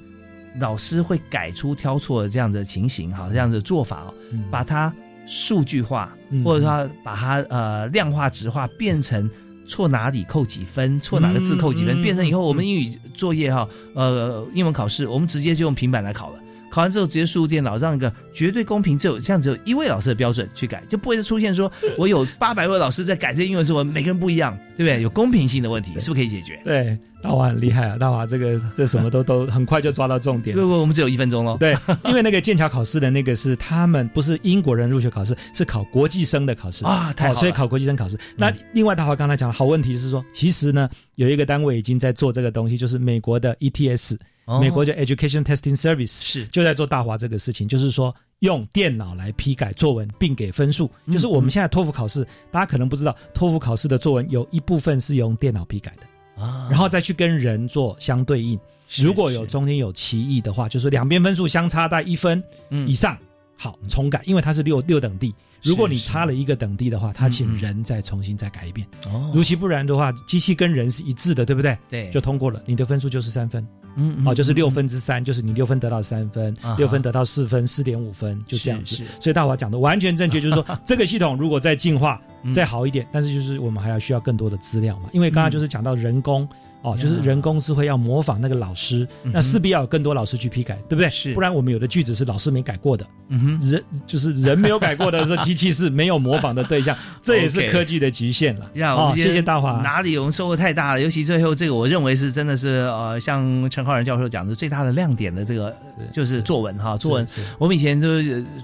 [0.60, 4.14] 老师会改出挑错的这样的情形哈，这样的做法哦，
[4.50, 4.94] 把它
[5.26, 9.28] 数据化，或者说把它呃量化、值化，变成。
[9.66, 16.38] 错哪里扣几分，错哪个字扣几分，变成以后我们英语作业哈，呃，英文考试我们直接就用平板来考了。
[16.74, 25.00] 考完之后直接输入电脑，让一个绝对公平，只有这样只有一位老师的标准去改，就不会出现说我有 八百位老师在改这英文作文，每个人不一样，对不对？
[25.00, 26.60] 有公平性的问题，是不是可以解决？
[26.64, 30.56] 对，大华很厉害啊，大华这个这什么都都很快就抓到重点。
[30.56, 31.56] 不不，我们只有一分钟喽。
[31.60, 38.18] 对， 因为那个剑桥考试的那个是他们不是英国人入学考试，是考国际生的考试啊，太好，所以考国际生考试。
[38.36, 44.16] 那另外大华刚才讲好问题是说，其实呢有一个单位已经在做这个东西，就是美国的 ETS。
[44.60, 50.90] 美国叫 Education Testing Service，是就在做大华这个事情，就是说用电脑来批改作文并给分数。
[51.10, 58.58] 就是我们现在托福考试，大家可能不知道，托福考试的作文有一部分是用电脑批改的啊，然后再去跟人做相对应。
[58.96, 62.42] 如果有中间有歧义的话，就是两边分数相差在一分
[62.86, 63.18] 以上，
[63.64, 65.34] 好重改，因为它是六六等地。
[65.62, 68.86] 如果你差了一个等地的话，他请人再重新再改一遍。
[69.06, 71.78] 哦，如其不然的话，机器跟人是一致的，对不对？
[71.88, 73.66] 对，就通过了，你的分数就是三分。
[73.96, 78.96] 嗯，哦，就是六分之三，就是你六分得到三分，六分得到四分，四点五分，就这样子。
[79.18, 82.20] 所以大华讲的完全正确，就是说这个系统如果再进化、
[82.52, 86.46] 再好一点，但是就是我们还要需要更多的资料嘛，因为刚刚就是讲到人工。
[86.84, 91.08] 哦，就是人工智慧要模仿那个老师，那势必要有更多老师去批改，对不对？
[91.08, 98.70] 是，不然我们有的句子是老师没改过的，嗯哼，人就是人没有改过的，是机器是没有模仿的对象， 这也是科技的局限了。
[98.94, 99.80] 哦，谢谢大华。
[99.80, 101.00] 哪里我们收获太大了？
[101.00, 105.74] 尤其最后这个，我认为是真的是呃，像陈浩然教授讲的最大的亮点的这个
[106.12, 107.26] 就是作文哈，作文。
[107.58, 108.06] 我们以前都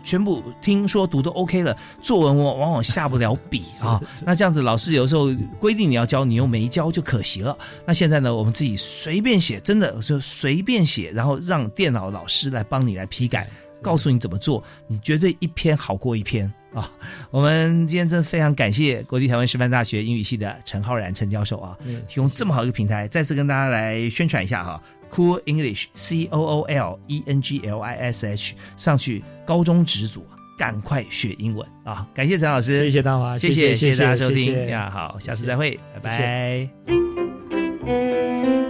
[0.04, 3.98] 全部听说读都 OK 了，作文往往往下不了笔啊。
[4.26, 7.56] 那这样子，老师有时候规定你要教，你又没教，就可惜了。
[7.86, 13.48] 那现在呢，我们自己随便写，真的就随便写，然后让电脑老师来帮你来批改，
[13.80, 16.90] 告诉你怎么做，你绝对一篇好过一篇啊！
[17.30, 21.76] 我们今天真的非常感谢国立台湾师范大学英语系的陈浩然陈教授啊，
[22.08, 30.24] 提供这么好一个平台，再次跟大家来宣传一下哈，Cool English C O O L E N G L I S H 上去高中直组，
[30.56, 32.06] 赶快学英文啊！
[32.14, 37.59] 感谢陈老师，谢谢大华，谢谢谢谢大家收听呀，好，下次再会，拜拜。
[37.82, 38.69] Música